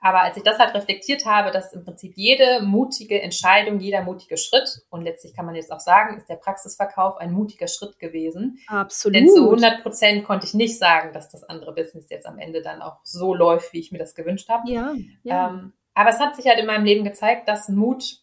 [0.00, 4.36] Aber als ich das halt reflektiert habe, dass im Prinzip jede mutige Entscheidung, jeder mutige
[4.36, 8.58] Schritt, und letztlich kann man jetzt auch sagen, ist der Praxisverkauf ein mutiger Schritt gewesen.
[8.68, 9.16] Absolut.
[9.16, 12.62] Denn zu 100 Prozent konnte ich nicht sagen, dass das andere Business jetzt am Ende
[12.62, 14.70] dann auch so läuft, wie ich mir das gewünscht habe.
[14.70, 15.48] Ja, ja.
[15.48, 18.20] Ähm, aber es hat sich halt in meinem Leben gezeigt, dass Mut,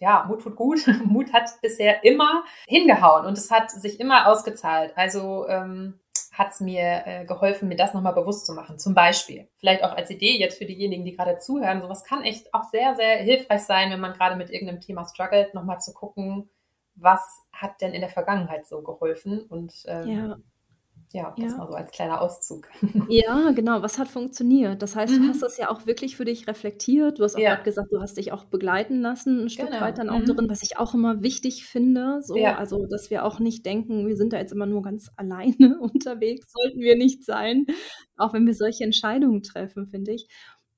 [0.00, 0.80] ja, Mut tut gut.
[1.04, 4.92] Mut hat bisher immer hingehauen und es hat sich immer ausgezahlt.
[4.96, 6.00] Also ähm,
[6.34, 8.78] hat es mir äh, geholfen, mir das nochmal bewusst zu machen.
[8.78, 12.52] Zum Beispiel, vielleicht auch als Idee jetzt für diejenigen, die gerade zuhören, sowas kann echt
[12.52, 16.50] auch sehr, sehr hilfreich sein, wenn man gerade mit irgendeinem Thema struggelt, nochmal zu gucken,
[16.96, 20.36] was hat denn in der Vergangenheit so geholfen und ähm, ja.
[21.12, 21.58] Ja, das Ja.
[21.58, 22.68] mal so als kleiner Auszug.
[23.10, 23.82] Ja, genau.
[23.82, 24.80] Was hat funktioniert?
[24.82, 25.28] Das heißt, du Mhm.
[25.28, 27.18] hast das ja auch wirklich für dich reflektiert.
[27.18, 27.50] Du hast auch Ja.
[27.50, 29.80] gerade gesagt, du hast dich auch begleiten lassen, ein Stück Genau.
[29.82, 30.26] weit dann auch Mhm.
[30.26, 32.20] darin, was ich auch immer wichtig finde.
[32.22, 32.56] So, Ja.
[32.56, 36.50] also, dass wir auch nicht denken, wir sind da jetzt immer nur ganz alleine unterwegs,
[36.52, 37.66] sollten wir nicht sein,
[38.16, 40.28] auch wenn wir solche Entscheidungen treffen, finde ich.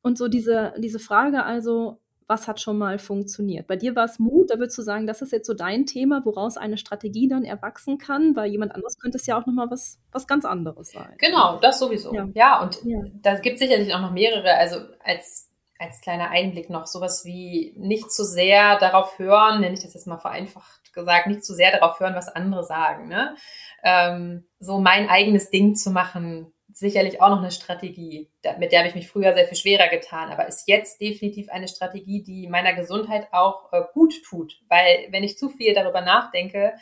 [0.03, 3.67] Und so diese, diese Frage also, was hat schon mal funktioniert?
[3.67, 6.25] Bei dir war es Mut, da würdest du sagen, das ist jetzt so dein Thema,
[6.25, 8.35] woraus eine Strategie dann erwachsen kann.
[8.35, 11.15] Bei jemand anderes könnte es ja auch nochmal was, was ganz anderes sein.
[11.19, 12.15] Genau, das sowieso.
[12.15, 12.29] Ja.
[12.35, 13.01] Ja, und Ja.
[13.23, 17.75] da gibt es sicherlich auch noch mehrere, also als, als kleiner Einblick noch sowas wie
[17.77, 21.71] nicht zu sehr darauf hören, nenne ich das jetzt mal vereinfacht gesagt, nicht zu sehr
[21.71, 23.07] darauf hören, was andere sagen.
[23.07, 23.37] Ne?
[23.85, 28.89] Ähm, so mein eigenes Ding zu machen, sicherlich auch noch eine Strategie, mit der habe
[28.91, 32.75] ich mich früher sehr viel schwerer getan, aber ist jetzt definitiv eine Strategie, die meiner
[32.75, 36.75] Gesundheit auch äh, gut tut, weil wenn ich zu viel darüber nachdenke,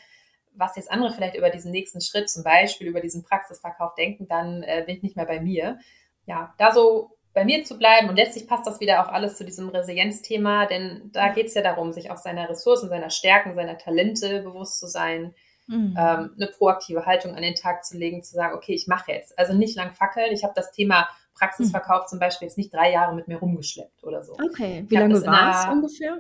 [0.53, 4.65] was jetzt andere vielleicht über diesen nächsten Schritt, zum Beispiel über diesen Praxisverkauf denken, dann
[4.65, 5.79] äh, bin ich nicht mehr bei mir.
[6.27, 9.45] Ja, da so bei mir zu bleiben und letztlich passt das wieder auch alles zu
[9.45, 13.79] diesem Resilienzthema, denn da geht es ja darum, sich auch seiner Ressourcen, seiner Stärken, seiner
[13.79, 15.37] Talente bewusst zu sein,
[15.67, 15.97] Mhm.
[15.99, 19.39] ähm, eine proaktive Haltung an den Tag zu legen, zu sagen, okay, ich mache jetzt.
[19.39, 20.33] Also nicht lang fackeln.
[20.33, 24.23] Ich habe das Thema Praxisverkauf zum Beispiel jetzt nicht drei Jahre mit mir rumgeschleppt oder
[24.23, 24.35] so.
[24.35, 26.19] Okay, wie lange das war es ungefähr?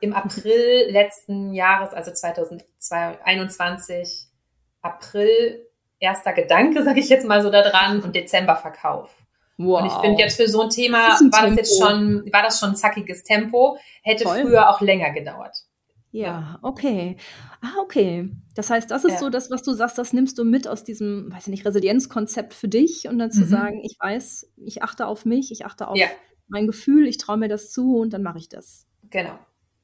[0.00, 4.28] Im April letzten Jahres, also 2021,
[4.80, 5.66] April,
[5.98, 9.14] erster Gedanke, sage ich jetzt mal so da dran, und Dezember Verkauf.
[9.58, 9.82] Wow.
[9.82, 12.58] Und ich finde jetzt für so ein Thema ein war das jetzt schon, war das
[12.58, 14.40] schon ein zackiges Tempo, hätte Toll.
[14.40, 15.66] früher auch länger gedauert.
[16.12, 17.16] Ja, okay.
[17.60, 18.30] Ah, okay.
[18.54, 19.18] Das heißt, das ist ja.
[19.18, 22.52] so das, was du sagst, das nimmst du mit aus diesem, weiß ich nicht, Resilienzkonzept
[22.52, 23.32] für dich und dann mhm.
[23.34, 26.08] zu sagen, ich weiß, ich achte auf mich, ich achte auf ja.
[26.48, 28.86] mein Gefühl, ich traue mir das zu und dann mache ich das.
[29.10, 29.38] Genau.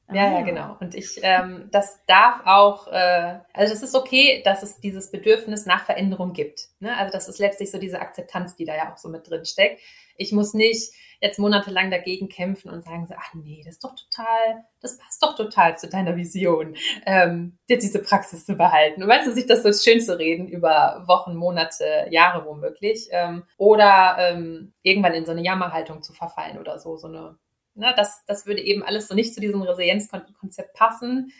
[0.09, 0.41] Ja, ja, ah.
[0.41, 0.77] genau.
[0.79, 5.65] Und ich, ähm, das darf auch, äh, also das ist okay, dass es dieses Bedürfnis
[5.65, 6.69] nach Veränderung gibt.
[6.79, 6.95] Ne?
[6.95, 9.81] Also das ist letztlich so diese Akzeptanz, die da ja auch so mit drin steckt.
[10.15, 13.95] Ich muss nicht jetzt monatelang dagegen kämpfen und sagen so, ach nee, das ist doch
[13.95, 19.01] total, das passt doch total zu deiner Vision, ähm, dir diese Praxis zu behalten.
[19.01, 23.07] Und weißt du, sich das so schön zu reden über Wochen, Monate, Jahre womöglich.
[23.11, 27.37] Ähm, oder ähm, irgendwann in so eine Jammerhaltung zu verfallen oder so, so eine
[27.77, 31.31] Ne, das, das würde eben alles so nicht zu diesem Resilienzkonzept passen,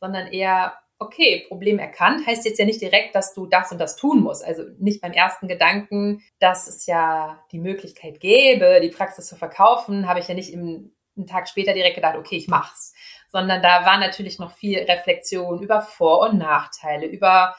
[0.00, 3.94] sondern eher, okay, Problem erkannt, heißt jetzt ja nicht direkt, dass du das und das
[3.94, 4.44] tun musst.
[4.44, 10.08] Also nicht beim ersten Gedanken, dass es ja die Möglichkeit gäbe, die Praxis zu verkaufen,
[10.08, 12.92] habe ich ja nicht im, einen Tag später direkt gedacht, okay, ich mach's.
[13.30, 17.54] Sondern da war natürlich noch viel Reflexion über Vor- und Nachteile, über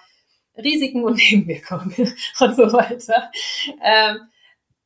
[0.58, 3.32] Risiken und Nebenwirkungen und so weiter.
[3.82, 4.28] Ähm,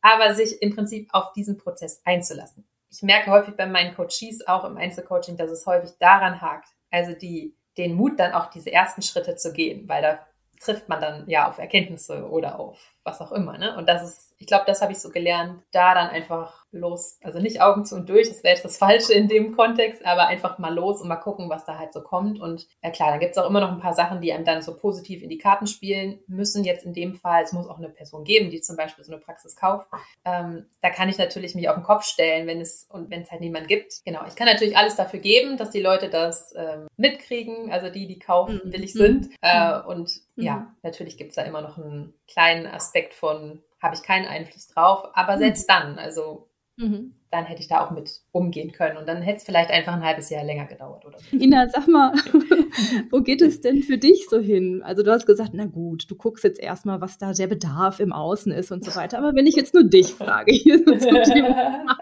[0.01, 4.63] aber sich im Prinzip auf diesen Prozess einzulassen ich merke häufig bei meinen Coaches auch
[4.65, 6.69] im Einzelcoaching, dass es häufig daran hakt.
[6.91, 10.19] Also die, den Mut dann auch diese ersten Schritte zu gehen, weil da
[10.59, 13.57] trifft man dann ja auf Erkenntnisse oder auf was auch immer.
[13.57, 13.75] Ne?
[13.77, 17.17] Und das ist, ich glaube, das habe ich so gelernt, da dann einfach los.
[17.23, 20.27] Also nicht Augen zu und durch, das wäre jetzt das Falsche in dem Kontext, aber
[20.27, 22.39] einfach mal los und mal gucken, was da halt so kommt.
[22.39, 24.61] Und ja klar, da gibt es auch immer noch ein paar Sachen, die einem dann
[24.61, 26.63] so positiv in die Karten spielen müssen.
[26.63, 29.21] Jetzt in dem Fall, es muss auch eine Person geben, die zum Beispiel so eine
[29.21, 29.87] Praxis kauft.
[30.25, 33.31] Ähm, da kann ich natürlich mich auf den Kopf stellen, wenn es und wenn es
[33.31, 34.01] halt niemand gibt.
[34.05, 38.07] Genau, ich kann natürlich alles dafür geben, dass die Leute das ähm, mitkriegen, also die,
[38.07, 38.73] die kaufen, mhm.
[38.73, 39.29] willig sind.
[39.29, 39.35] Mhm.
[39.41, 40.43] Äh, und mhm.
[40.43, 44.67] ja, natürlich gibt es da immer noch einen kleinen Aspekt von, habe ich keinen Einfluss
[44.67, 45.39] drauf, aber mhm.
[45.39, 47.13] selbst dann, also Mhm.
[47.29, 50.03] Dann hätte ich da auch mit umgehen können und dann hätte es vielleicht einfach ein
[50.03, 51.37] halbes Jahr länger gedauert oder so.
[51.37, 52.13] Ina, sag mal,
[53.11, 54.81] wo geht es denn für dich so hin?
[54.81, 58.13] Also du hast gesagt, na gut, du guckst jetzt erstmal, was da der Bedarf im
[58.13, 59.17] Außen ist und so weiter.
[59.17, 61.97] Aber wenn ich jetzt nur dich frage, hier zum Thema,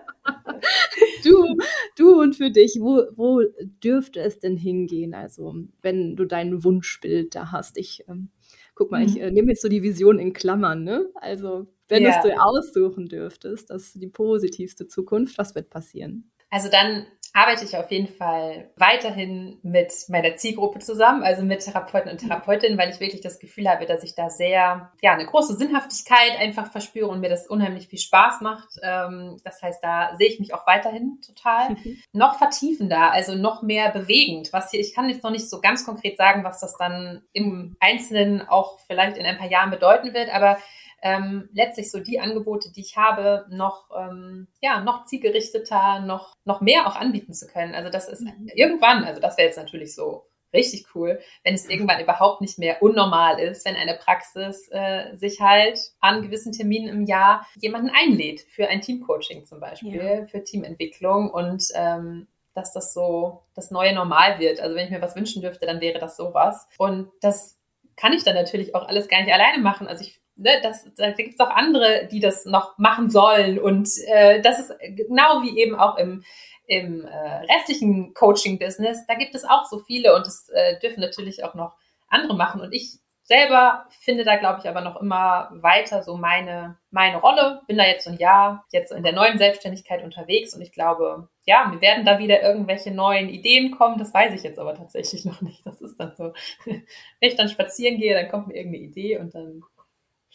[1.23, 1.57] du,
[1.97, 3.41] du und für dich, wo, wo
[3.83, 5.15] dürfte es denn hingehen?
[5.15, 7.79] Also wenn du dein Wunschbild da hast.
[7.79, 8.29] Ich ähm,
[8.77, 9.07] guck mal, mhm.
[9.07, 11.09] ich äh, nehme jetzt so die Vision in Klammern, ne?
[11.15, 12.11] Also wenn ja.
[12.11, 16.31] du es dir aussuchen dürftest, das ist die positivste Zukunft, was wird passieren?
[16.49, 22.11] Also dann arbeite ich auf jeden Fall weiterhin mit meiner Zielgruppe zusammen, also mit Therapeuten
[22.11, 25.55] und Therapeutinnen, weil ich wirklich das Gefühl habe, dass ich da sehr, ja, eine große
[25.55, 28.69] Sinnhaftigkeit einfach verspüre und mir das unheimlich viel Spaß macht.
[28.81, 31.71] Ähm, das heißt, da sehe ich mich auch weiterhin total.
[31.71, 32.01] Mhm.
[32.13, 34.53] Noch vertiefender, also noch mehr bewegend.
[34.53, 37.75] Was hier, ich kann jetzt noch nicht so ganz konkret sagen, was das dann im
[37.79, 40.57] Einzelnen auch vielleicht in ein paar Jahren bedeuten wird, aber
[41.01, 46.61] ähm, letztlich so die Angebote, die ich habe, noch, ähm, ja, noch zielgerichteter, noch, noch
[46.61, 47.75] mehr auch anbieten zu können.
[47.75, 48.49] Also das ist mhm.
[48.53, 52.81] irgendwann, also das wäre jetzt natürlich so richtig cool, wenn es irgendwann überhaupt nicht mehr
[52.81, 58.41] unnormal ist, wenn eine Praxis äh, sich halt an gewissen Terminen im Jahr jemanden einlädt
[58.41, 60.25] für ein Teamcoaching zum Beispiel, ja.
[60.25, 64.59] für Teamentwicklung und ähm, dass das so das neue Normal wird.
[64.59, 66.67] Also wenn ich mir was wünschen dürfte, dann wäre das sowas.
[66.79, 67.59] Und das
[67.95, 69.87] kann ich dann natürlich auch alles gar nicht alleine machen.
[69.87, 73.59] Also ich ne, das, da gibt es auch andere, die das noch machen sollen.
[73.59, 76.23] Und äh, das ist genau wie eben auch im,
[76.67, 81.43] im äh, restlichen Coaching-Business, da gibt es auch so viele und es äh, dürfen natürlich
[81.43, 81.73] auch noch
[82.09, 82.61] andere machen.
[82.61, 87.61] Und ich selber finde da, glaube ich, aber noch immer weiter so meine, meine Rolle.
[87.67, 91.27] Bin da jetzt so ein Jahr jetzt in der neuen Selbstständigkeit unterwegs und ich glaube,
[91.45, 93.97] ja, wir werden da wieder irgendwelche neuen Ideen kommen.
[93.97, 95.65] Das weiß ich jetzt aber tatsächlich noch nicht.
[95.65, 96.33] Das ist dann so,
[96.65, 96.83] wenn
[97.19, 99.61] ich dann spazieren gehe, dann kommt mir irgendeine Idee und dann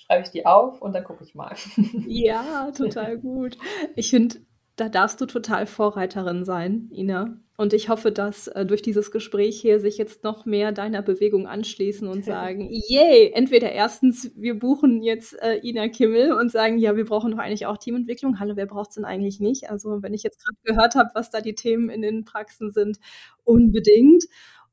[0.04, 1.54] schreibe ich die auf und dann gucke ich mal.
[2.06, 3.56] Ja, total gut.
[3.96, 4.36] Ich finde,
[4.76, 7.38] da darfst du total Vorreiterin sein, Ina.
[7.56, 11.46] Und ich hoffe, dass äh, durch dieses Gespräch hier sich jetzt noch mehr deiner Bewegung
[11.46, 16.96] anschließen und sagen, yay, entweder erstens, wir buchen jetzt äh, Ina Kimmel und sagen, ja,
[16.96, 18.40] wir brauchen doch eigentlich auch Teamentwicklung.
[18.40, 19.70] Hallo, wer braucht es denn eigentlich nicht?
[19.70, 22.98] Also wenn ich jetzt gerade gehört habe, was da die Themen in den Praxen sind,
[23.44, 24.24] unbedingt.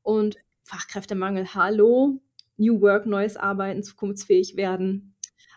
[0.02, 2.20] Und Fachkräftemangel, hallo,
[2.56, 5.09] New Work, neues Arbeiten, zukunftsfähig werden.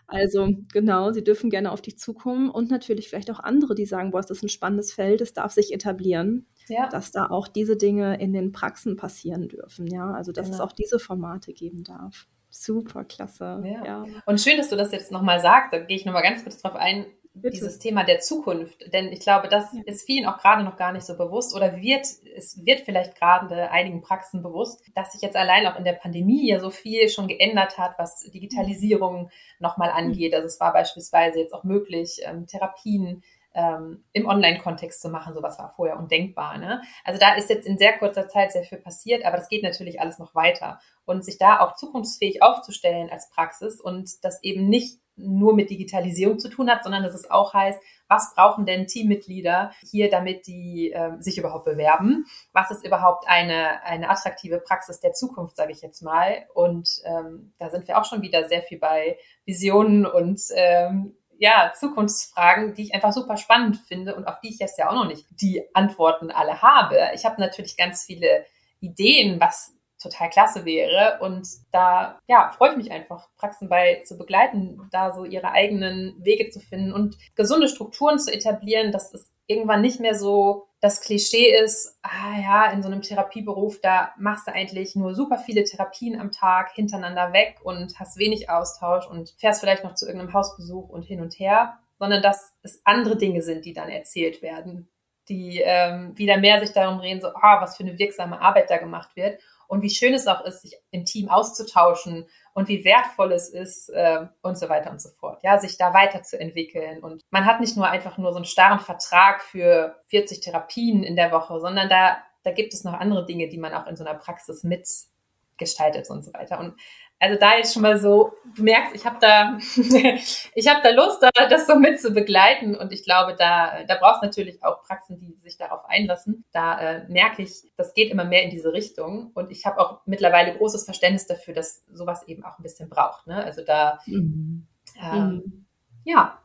[0.06, 4.10] Also genau, sie dürfen gerne auf dich zukommen und natürlich vielleicht auch andere, die sagen,
[4.10, 6.88] boah, das ist ein spannendes Feld, es darf sich etablieren, ja.
[6.88, 9.86] dass da auch diese Dinge in den Praxen passieren dürfen.
[9.86, 10.56] Ja, also dass genau.
[10.56, 12.26] es auch diese Formate geben darf.
[12.50, 13.62] Super klasse.
[13.64, 13.84] Ja.
[13.84, 14.04] ja.
[14.26, 15.72] Und schön, dass du das jetzt nochmal sagst.
[15.72, 17.06] Da gehe ich nochmal ganz kurz drauf ein.
[17.36, 17.50] Bitte.
[17.50, 18.92] dieses Thema der Zukunft.
[18.92, 19.82] Denn ich glaube, das ja.
[19.86, 22.06] ist vielen auch gerade noch gar nicht so bewusst oder wird,
[22.36, 26.48] es wird vielleicht gerade einigen Praxen bewusst, dass sich jetzt allein auch in der Pandemie
[26.48, 29.96] ja so viel schon geändert hat, was Digitalisierung nochmal mhm.
[29.96, 30.32] angeht.
[30.32, 33.24] Also es war beispielsweise jetzt auch möglich, ähm, Therapien
[33.54, 35.34] ähm, im Online-Kontext zu machen.
[35.34, 36.58] Sowas war vorher undenkbar.
[36.58, 36.82] Ne?
[37.04, 40.00] Also da ist jetzt in sehr kurzer Zeit sehr viel passiert, aber das geht natürlich
[40.00, 40.80] alles noch weiter.
[41.04, 46.38] Und sich da auch zukunftsfähig aufzustellen als Praxis und das eben nicht nur mit Digitalisierung
[46.38, 50.92] zu tun hat, sondern dass es auch heißt, was brauchen denn Teammitglieder hier, damit die
[50.92, 52.26] äh, sich überhaupt bewerben?
[52.52, 56.46] Was ist überhaupt eine, eine attraktive Praxis der Zukunft, sage ich jetzt mal?
[56.54, 61.72] Und ähm, da sind wir auch schon wieder sehr viel bei Visionen und ähm, ja,
[61.78, 65.06] Zukunftsfragen, die ich einfach super spannend finde und auf die ich jetzt ja auch noch
[65.06, 66.98] nicht die Antworten alle habe.
[67.14, 68.44] Ich habe natürlich ganz viele
[68.80, 69.73] Ideen, was
[70.04, 71.18] total klasse wäre.
[71.20, 76.14] Und da ja, freue ich mich einfach, Praxen bei zu begleiten, da so ihre eigenen
[76.18, 81.00] Wege zu finden und gesunde Strukturen zu etablieren, dass es irgendwann nicht mehr so das
[81.00, 85.64] Klischee ist, ah ja, in so einem Therapieberuf, da machst du eigentlich nur super viele
[85.64, 90.34] Therapien am Tag hintereinander weg und hast wenig Austausch und fährst vielleicht noch zu irgendeinem
[90.34, 94.90] Hausbesuch und hin und her, sondern dass es andere Dinge sind, die dann erzählt werden,
[95.30, 98.76] die ähm, wieder mehr sich darum reden, so, ah, was für eine wirksame Arbeit da
[98.76, 103.32] gemacht wird und wie schön es auch ist, sich im Team auszutauschen und wie wertvoll
[103.32, 105.42] es ist äh, und so weiter und so fort.
[105.42, 107.02] Ja, sich da weiterzuentwickeln.
[107.02, 111.16] Und man hat nicht nur einfach nur so einen starren Vertrag für 40 Therapien in
[111.16, 114.04] der Woche, sondern da, da gibt es noch andere Dinge, die man auch in so
[114.04, 116.60] einer Praxis mitgestaltet und so weiter.
[116.60, 116.74] Und
[117.18, 121.22] also da jetzt schon mal so, du merkst, ich habe da, ich habe da Lust,
[121.22, 125.18] da, das so mit zu begleiten und ich glaube, da, da brauchst natürlich auch Praxen,
[125.18, 126.44] die sich darauf einlassen.
[126.52, 130.00] Da äh, merke ich, das geht immer mehr in diese Richtung und ich habe auch
[130.06, 133.26] mittlerweile großes Verständnis dafür, dass sowas eben auch ein bisschen braucht.
[133.26, 133.42] Ne?
[133.42, 134.66] Also da, mhm.
[135.00, 135.66] Ähm, mhm.
[136.04, 136.38] ja,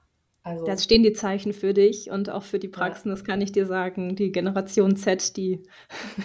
[0.49, 3.15] also, da stehen die Zeichen für dich und auch für die Praxen, ja.
[3.15, 4.15] das kann ich dir sagen.
[4.15, 5.63] Die Generation Z, die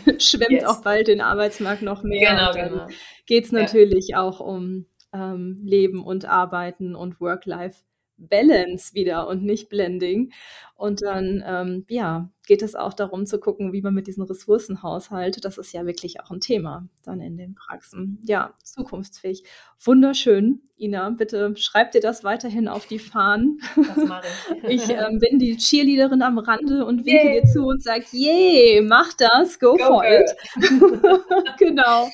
[0.18, 0.64] schwimmt yes.
[0.64, 2.30] auch bald den Arbeitsmarkt noch mehr.
[2.30, 2.86] Genau, und dann genau.
[3.26, 4.22] geht es natürlich ja.
[4.22, 7.84] auch um ähm, Leben und Arbeiten und Work-Life
[8.16, 10.32] Balance wieder und nicht Blending.
[10.76, 14.82] Und dann, ähm, ja, geht es auch darum zu gucken, wie man mit diesen Ressourcen
[14.82, 15.44] haushaltet.
[15.44, 18.18] Das ist ja wirklich auch ein Thema dann in den Praxen.
[18.24, 19.44] Ja, zukunftsfähig.
[19.80, 20.62] Wunderschön.
[20.76, 23.60] Ina, bitte schreib dir das weiterhin auf die Fahnen.
[23.76, 24.26] Das mache
[24.64, 24.64] ich.
[24.88, 27.42] ich ähm, bin die Cheerleaderin am Rande und winke Yay.
[27.42, 30.28] dir zu und sage, yay, mach das, go, go for it.
[31.58, 32.08] genau.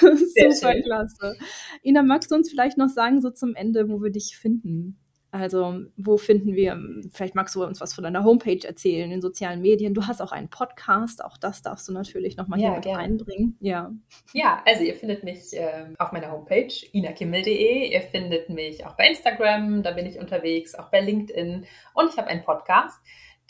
[0.00, 0.82] Sehr Super schön.
[0.84, 1.36] klasse.
[1.82, 4.98] Ina, magst du uns vielleicht noch sagen, so zum Ende, wo wir dich finden?
[5.32, 6.78] Also, wo finden wir,
[7.12, 9.94] vielleicht magst du uns was von deiner Homepage erzählen, in den sozialen Medien.
[9.94, 12.98] Du hast auch einen Podcast, auch das darfst du natürlich nochmal ja, hier mit gerne.
[12.98, 13.56] reinbringen.
[13.60, 13.92] Ja.
[14.32, 17.92] ja, also ihr findet mich äh, auf meiner Homepage inakimmel.de.
[17.92, 21.64] Ihr findet mich auch bei Instagram, da bin ich unterwegs, auch bei LinkedIn
[21.94, 22.98] und ich habe einen Podcast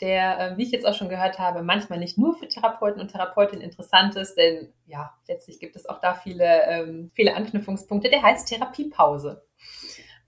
[0.01, 3.11] der, äh, wie ich jetzt auch schon gehört habe, manchmal nicht nur für Therapeuten und
[3.11, 8.09] Therapeutinnen interessant ist, denn ja, letztlich gibt es auch da viele, ähm, viele Anknüpfungspunkte.
[8.09, 9.43] Der heißt Therapiepause.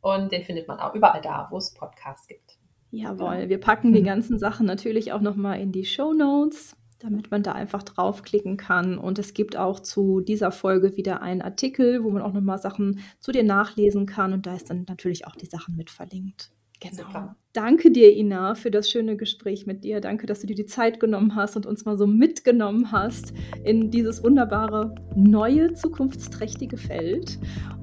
[0.04, 2.58] Und den findet man auch überall da, wo es Podcasts gibt.
[2.92, 7.42] Jawohl, wir packen die ganzen Sachen natürlich auch nochmal in die Show Notes, damit man
[7.42, 8.98] da einfach draufklicken kann.
[8.98, 13.00] Und es gibt auch zu dieser Folge wieder einen Artikel, wo man auch nochmal Sachen
[13.20, 14.34] zu dir nachlesen kann.
[14.34, 16.52] Und da ist dann natürlich auch die Sachen mit verlinkt.
[16.82, 16.98] Genau.
[16.98, 17.36] Super.
[17.54, 20.02] Danke dir, Ina, für das schöne Gespräch mit dir.
[20.02, 23.32] Danke, dass du dir die Zeit genommen hast und uns mal so mitgenommen hast
[23.64, 27.38] in dieses wunderbare, neue, zukunftsträchtige Feld.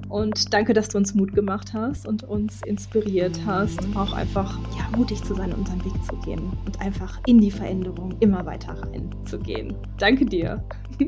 [0.09, 4.97] Und danke, dass du uns Mut gemacht hast und uns inspiriert hast, auch einfach ja,
[4.97, 9.73] mutig zu sein, unseren Weg zu gehen und einfach in die Veränderung immer weiter reinzugehen.
[9.97, 10.61] Danke dir.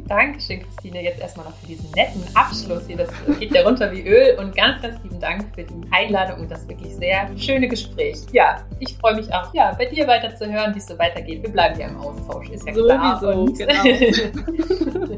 [0.07, 1.03] Dankeschön, Christine.
[1.03, 2.95] Jetzt erstmal noch für diesen netten Abschluss hier.
[2.95, 3.09] Das
[3.39, 4.37] geht ja runter wie Öl.
[4.39, 8.21] Und ganz, ganz lieben Dank für die Einladung und das wirklich sehr schöne Gespräch.
[8.31, 11.43] Ja, ich freue mich auch, ja, bei dir weiter zu hören, wie es so weitergeht.
[11.43, 13.19] Wir bleiben ja im Austausch, ist ja klar.
[13.19, 15.17] Sowieso, genau.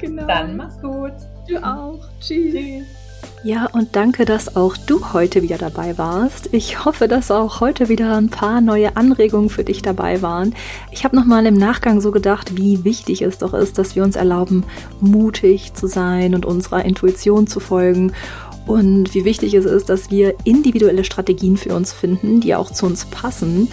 [0.00, 0.26] genau.
[0.26, 1.12] Dann mach's gut.
[1.48, 2.00] Du auch.
[2.20, 2.54] Tschüss.
[2.54, 3.02] Tschüss.
[3.44, 6.48] Ja, und danke, dass auch du heute wieder dabei warst.
[6.52, 10.54] Ich hoffe, dass auch heute wieder ein paar neue Anregungen für dich dabei waren.
[10.92, 14.14] Ich habe nochmal im Nachgang so gedacht, wie wichtig es doch ist, dass wir uns
[14.14, 14.64] erlauben,
[15.00, 18.12] mutig zu sein und unserer Intuition zu folgen.
[18.66, 22.86] Und wie wichtig es ist, dass wir individuelle Strategien für uns finden, die auch zu
[22.86, 23.68] uns passen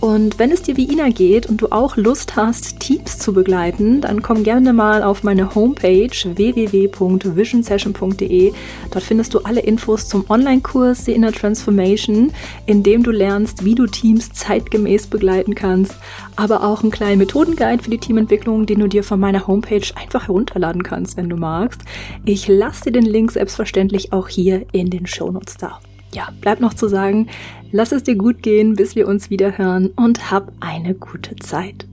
[0.00, 4.00] und wenn es dir wie Ina geht und du auch Lust hast, Teams zu begleiten,
[4.00, 8.52] dann komm gerne mal auf meine Homepage www.visionsession.de.
[8.90, 12.32] Dort findest du alle Infos zum Online-Kurs The Inner Transformation,
[12.66, 15.94] in dem du lernst, wie du Teams zeitgemäß begleiten kannst,
[16.36, 20.28] aber auch einen kleinen Methodenguide für die Teamentwicklung, den du dir von meiner Homepage einfach
[20.28, 21.80] herunterladen kannst, wenn du magst.
[22.24, 25.80] Ich lasse dir den Link selbstverständlich auch hier in den Shownotes da.
[26.12, 27.28] ja, bleibt noch zu sagen,
[27.76, 31.86] lass es dir gut gehen, bis wir uns wieder hören und hab eine gute Zeit.